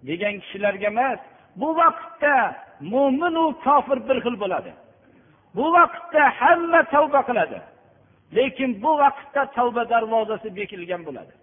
degan 0.08 0.34
kishilarga 0.42 0.88
emas 0.94 1.20
bu 1.60 1.68
vaqtda 1.80 2.36
mo'minu 2.92 3.44
kofir 3.64 3.98
bir 4.08 4.16
xil 4.24 4.36
bo'ladi. 4.42 4.72
Bu 5.56 5.66
vaqtda 5.76 6.22
hamma 6.40 6.80
tavba 6.94 7.20
qiladi 7.28 7.58
lekin 8.36 8.70
bu 8.82 8.92
vaqtda 9.02 9.42
tavba 9.56 9.82
darvozasi 9.92 10.48
bekilgan 10.58 11.02
bo'ladi. 11.08 11.34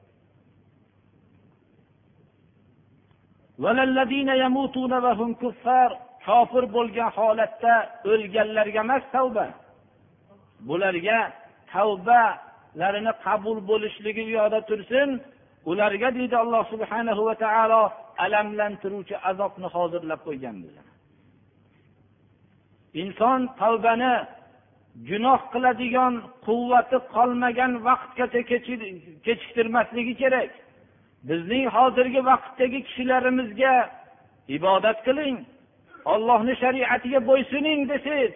Kofir 6.27 6.63
bo'lgan 6.75 7.09
holatda 7.17 7.73
o'lganlarga 8.11 8.79
emas 8.85 9.03
tavba 9.15 9.45
bularga 10.67 11.19
tavbalarini 11.73 13.13
qabul 13.25 13.57
bo'lishligi 13.69 14.21
u 14.29 14.31
yoqda 14.39 14.59
tursin. 14.69 15.09
Ularga 15.69 16.09
deydi 16.17 16.35
alloh 16.43 16.63
subhanahu 16.73 17.21
va 17.27 17.35
taolo 17.43 17.83
alamlantiruvchi 18.25 19.15
azobni 19.29 19.67
hozirlab 19.75 20.21
qo'ygan 20.27 20.57
inson 23.01 23.39
tavbani 23.61 24.13
gunoh 25.09 25.41
qiladigan 25.53 26.13
quvvati 26.47 26.97
qolmagan 27.15 27.71
vaqtgacha 27.87 28.41
kechiktirmasligi 29.25 30.13
kerak. 30.21 30.51
Bizning 31.29 31.65
hozirgi 31.77 32.21
vaqtdagi 32.31 32.79
kishilarimizga 32.87 33.73
ibodat 34.57 34.97
qiling. 35.07 35.37
Ollohni 36.13 36.53
shariatiga 36.63 37.19
bo'ysuning 37.29 37.79
desangiz 37.91 38.33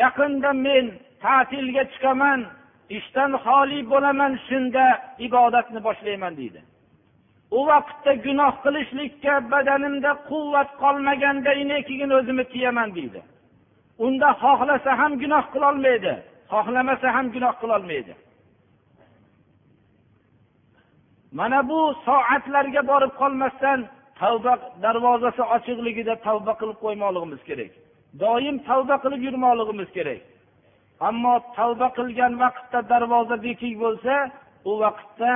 yaqinda 0.00 0.50
men 0.66 0.84
ta'tilga 1.24 1.82
chiqaman 1.92 2.40
ishdan 2.96 3.32
xoli 3.44 3.80
bo'laman 3.92 4.32
shunda 4.48 4.84
ibodatni 5.26 5.80
boshlayman 5.86 6.32
deydi. 6.40 6.60
U 7.58 7.60
vaqtda 7.70 8.12
gunoh 8.26 8.54
qilishlikka 8.64 9.34
badanimda 9.52 10.12
quvvat 10.30 10.70
qolmaganda 10.82 11.52
keyin 11.88 12.10
o'zimni 12.18 12.44
tiyaman 12.52 12.88
deydi. 12.98 13.20
Unda 14.06 14.28
xohlasa 14.42 14.90
ham 15.00 15.12
gunoh 15.22 15.44
qilolmaydi 15.54 16.14
xohlamasa 16.52 17.08
ham 17.16 17.26
gunoh 17.34 17.54
qilolmaydi. 17.62 18.14
Mana 21.38 21.60
bu 21.70 21.80
soatlarga 22.06 22.82
borib 22.90 23.12
qolmasdan 23.20 23.78
tavba 24.20 24.54
darvozasi 24.84 25.42
ochiqligida 25.56 26.14
tavba 26.26 26.52
qilib 26.60 26.78
qo'ymoqligimiz 26.84 27.42
kerak. 27.48 27.72
Doim 28.22 28.56
tavba 28.68 28.96
qilib 29.04 29.20
yurmoqligimiz 29.26 29.90
kerak. 29.96 30.20
Ammo 31.00 31.34
tavba 31.56 31.88
qilgan 31.98 32.32
vaqtda 32.44 32.78
darvoza 32.90 33.36
bekik 33.46 33.74
bo'lsa 33.84 34.14
u 34.70 34.72
vaqtda 34.84 35.32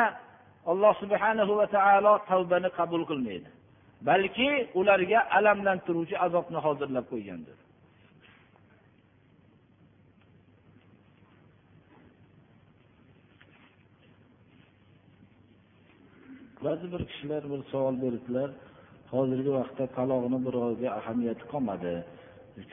alloh 0.70 0.92
subhanahu 1.02 1.52
va 1.60 1.66
taolo 1.76 2.12
tavbani 2.30 2.68
qabul 2.78 3.02
qilmaydi. 3.10 3.48
Balki 4.08 4.48
ularga 4.80 5.20
alamlantiruvchi 5.38 6.16
azobni 6.26 6.58
hozirlab 6.66 7.06
qo'ygandir. 7.12 7.58
Ba'zi 16.64 16.86
bir 16.92 17.02
kishilar 17.10 17.42
bir 17.52 17.60
savol 17.72 17.94
beribdilar 18.04 18.50
hozirgi 19.14 19.50
vaqtda 19.58 19.84
taloqni 19.96 20.38
birovga 20.46 20.88
ahamiyati 21.00 21.44
qolmadi. 21.52 21.94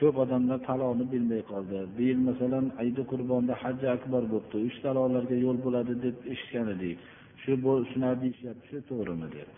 Ko'p 0.00 0.16
odamlar 0.24 0.58
taloqni 0.68 1.04
bilmay 1.12 1.42
qoldi. 1.52 1.78
Bu 1.94 2.02
yil 2.08 2.20
masalan 2.28 2.66
aydi 2.82 3.02
qurbonda 3.12 3.54
hajji 3.62 3.86
akbar 3.96 4.22
bo'libdi 4.32 4.56
uch 4.68 4.76
taloqlarga 4.84 5.36
yo'l 5.44 5.58
bo'ladi 5.66 5.94
deb 6.04 6.16
eshitgan 6.32 6.66
edik 6.74 6.96
shu 7.42 7.52
shunaqa 7.90 8.16
deyishyapti 8.22 8.66
shu 8.70 8.78
to'g'rimi 8.90 9.28
deb 9.36 9.48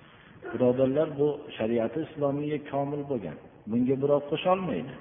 birodarlar 0.53 1.09
bu 1.21 1.29
shariati 1.57 1.99
islomiyga 2.07 2.59
komil 2.71 3.03
bo'lgan. 3.11 3.37
Bunga 3.71 3.97
birov 4.03 4.23
qo'sholmaydi. 4.31 4.95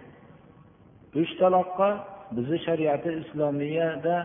Uch 1.21 1.31
taloqqa 1.41 1.89
bizni 2.35 2.57
shariati 2.67 3.09
islomiyada 3.21 4.15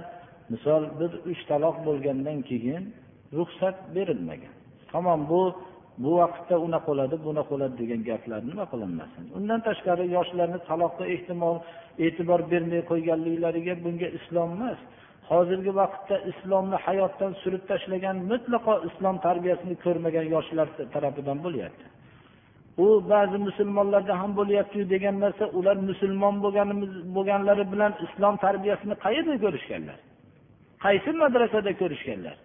misol 0.52 0.82
bir 0.98 1.10
uch 1.30 1.42
taloq 1.50 1.76
bo'lgandan 1.86 2.38
keyin 2.50 2.82
ruxsat 3.38 3.76
berilmagan. 3.94 4.54
Tamom 4.92 5.20
bu 5.30 5.42
bu 6.02 6.10
vaqtda 6.20 6.54
unaqa 6.66 6.86
bo'ladi 6.90 7.16
bunaqa 7.26 7.50
bo'ladi 7.54 7.74
degan 7.82 8.00
gaplar 8.10 8.40
nima 8.50 8.64
qilinmasin? 8.72 9.24
Undan 9.38 9.60
tashqari 9.68 10.04
yoshlarni 10.16 10.58
taloqqa 10.70 11.04
ehtimol 11.14 11.56
e'tibor 12.04 12.40
bermay 12.52 12.82
qo'yganliklariga 12.90 13.74
bunga 13.84 14.08
islom 14.18 14.48
emas. 14.56 14.78
Hozirgi 15.30 15.72
vaqtda 15.80 16.16
islomni 16.30 16.76
hayotdan 16.86 17.32
surib 17.42 17.62
tashlagan 17.70 18.16
mutlaqo 18.30 18.74
islom 18.88 19.16
tarbiyasini 19.26 19.74
ko'rmagan 19.84 20.26
yoshlar 20.34 20.68
tarafidan 20.94 21.38
bo'lyapti. 21.46 21.86
U 22.84 22.86
ba'zi 23.12 23.38
musulmonlarda 23.48 24.14
ham 24.20 24.30
bo'lyaptiyu 24.40 24.84
degan 24.94 25.16
narsa 25.24 25.44
ular 25.58 25.76
musulmon 25.90 26.34
bo'lganimiz 26.44 26.92
bo'lganlari 27.16 27.64
bilan 27.72 27.92
islom 28.06 28.34
tarbiyasini 28.44 28.94
qayerda 29.04 29.36
ko'rishganlar? 29.44 29.98
Qaysi 30.84 31.10
madrasada 31.22 31.72
ko'rishganlar? 31.80 32.36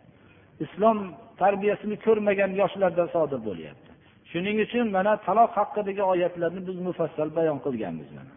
Islom 0.66 0.98
tarbiyasini 1.42 1.96
ko'rmagan 2.06 2.52
yoshlardan 2.62 3.08
sodir 3.16 3.40
bo'lyapti. 3.48 3.90
Shuning 4.32 4.58
uchun 4.66 4.88
mana 4.98 5.14
taloq 5.28 5.52
haqidagi 5.60 6.04
oyatlarni 6.14 6.62
biz 6.70 6.78
mufassal 6.88 7.30
bayon 7.38 7.58
qilganmiz 7.66 8.10
mana. 8.18 8.34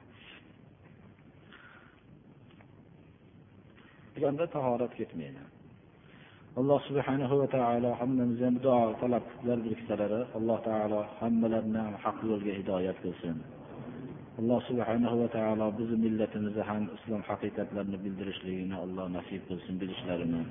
Deganda 4.15 4.45
tahorat 4.57 4.93
ketmaydi. 5.01 5.43
Alloh 6.61 6.81
subhanahu 6.89 7.35
va 7.41 7.47
taolo 7.57 7.91
hammamizni 8.01 8.45
ham 8.49 8.57
duo 8.67 8.95
talab 9.03 9.25
qildilar 9.31 9.59
bir 9.67 10.13
alloh 10.39 10.59
taolo 10.69 11.01
hammalarini 11.21 11.81
ham 11.87 11.95
haq 12.05 12.19
yo'lga 12.31 12.53
hidoyat 12.59 12.99
qilsin. 13.05 13.37
Alloh 14.41 14.61
subhanahu 14.69 15.17
va 15.23 15.29
taolo 15.37 15.67
bizni 15.79 15.99
millatimizni 16.07 16.63
ham 16.71 16.83
islom 16.97 17.23
haqiqatlarini 17.31 17.99
bildirishligini 18.05 18.77
alloh 18.85 19.07
nasib 19.17 19.43
qilsin 19.49 19.75
bilishlarini. 19.83 20.43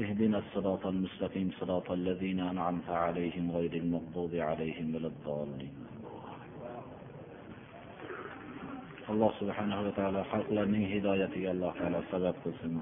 اهدنا 0.00 0.38
الصراط 0.38 0.86
المستقيم 0.86 1.50
صراط 1.60 1.90
الذين 1.90 2.40
أنعمت 2.40 2.88
عليهم 2.88 3.50
غير 3.50 3.72
المغضوب 3.72 4.34
عليهم 4.34 4.94
ولا 4.94 5.06
الضالين. 5.08 5.74
alloh 9.08 9.30
subhanahu 9.38 9.86
va 9.86 9.92
taolo 9.94 10.20
xalqlarning 10.32 10.84
hidoyatiga 10.92 11.54
alloh 11.54 11.70
taolo 11.78 12.00
sabab 12.10 12.34
qilsin 12.42 12.74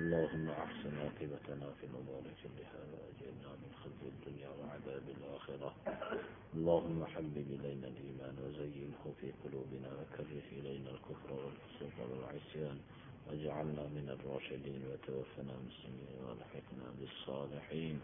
اللهم 0.00 0.50
أحسن 0.50 0.92
عاقبتنا 0.98 1.68
في 1.78 1.84
الأمور 1.90 2.22
كلها 2.42 2.80
واجعلنا 2.92 3.50
من 3.62 3.72
خزي 3.82 4.08
الدنيا 4.14 4.48
وعذاب 4.48 5.02
الآخرة. 5.16 5.74
اللهم 6.54 7.04
حبب 7.04 7.36
إلينا 7.36 7.88
الإيمان 7.92 8.34
وزينه 8.44 9.02
في 9.20 9.32
قلوبنا 9.44 9.88
وكره 9.98 10.46
إلينا 10.52 10.90
الكفر 10.90 11.30
والفسوق 11.32 11.96
والعصيان. 12.10 12.78
واجعلنا 13.26 13.84
من 13.96 14.06
الراشدين 14.16 14.82
وتوفنا 14.90 15.54
مسلمين 15.68 16.18
والحقنا 16.26 16.86
بالصالحين. 16.98 18.00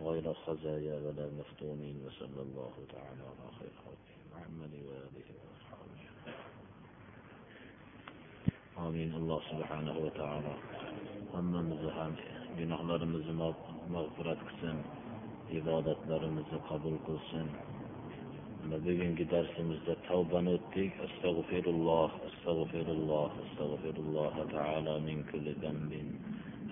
غير 0.00 0.34
خزايا 0.34 0.94
ولا 0.94 1.26
مفتونين 1.40 2.06
وصلى 2.06 2.42
الله 2.42 2.74
تعالى 2.94 3.22
على 3.30 3.46
خير 3.58 3.72
خلقه 3.84 4.14
محمد 4.32 4.74
وآله 4.86 5.28
وأصحابه. 5.42 6.02
آمين. 8.78 9.14
الله 9.14 9.40
سبحانه 9.50 9.98
وتعالى. 9.98 10.54
Hammamizni 11.34 11.90
ham 11.98 12.12
gunohlarimizni 12.58 13.34
mag'firat 13.94 14.40
qilsin 14.48 14.76
ibodatlarimizni 15.60 16.58
qabul 16.68 16.96
qilsin 17.08 17.46
mana 18.60 18.76
bugungi 18.86 19.24
darsimizda 19.34 19.94
tavbani 20.08 20.50
o'tdik 20.58 20.92
astag'firulloh 21.06 22.10
astag'firulloh 22.28 23.30
astag'firulloh 23.44 24.30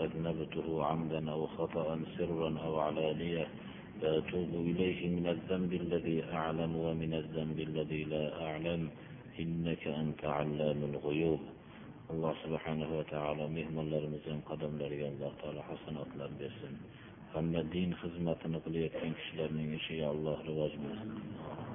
أذنبته 0.06 0.84
عمدا 0.84 1.30
أو 1.30 1.46
خطأ 1.46 1.86
سرا 2.18 2.50
أو 2.66 2.80
علانية 2.80 3.46
فأتوب 4.00 4.50
إليه 4.70 5.00
من 5.16 5.26
الذنب 5.26 5.72
الذي 5.72 6.18
أعلم 6.32 6.76
ومن 6.76 7.12
الذنب 7.14 7.58
الذي 7.68 8.02
لا 8.04 8.24
أعلم 8.46 8.88
إنك 9.40 9.86
أنت 9.86 10.24
علام 10.24 10.80
الغيوب 10.90 11.40
alloh 12.10 12.34
subhanahu 12.42 12.96
va 12.98 13.04
taolo 13.10 13.44
mehmonlarimizning 13.56 14.42
qadamlariga 14.50 15.06
alloh 15.12 15.32
taolo 15.42 15.62
hasanotlar 15.70 16.30
bersin. 16.40 16.74
Hamma 17.34 17.62
din 17.74 17.94
xizmatini 18.02 18.58
qilayotgan 18.64 19.12
kishilarning 19.18 19.68
ishiga 19.78 20.06
alloh 20.14 20.38
rivoj 20.48 20.72
bersin. 20.84 21.69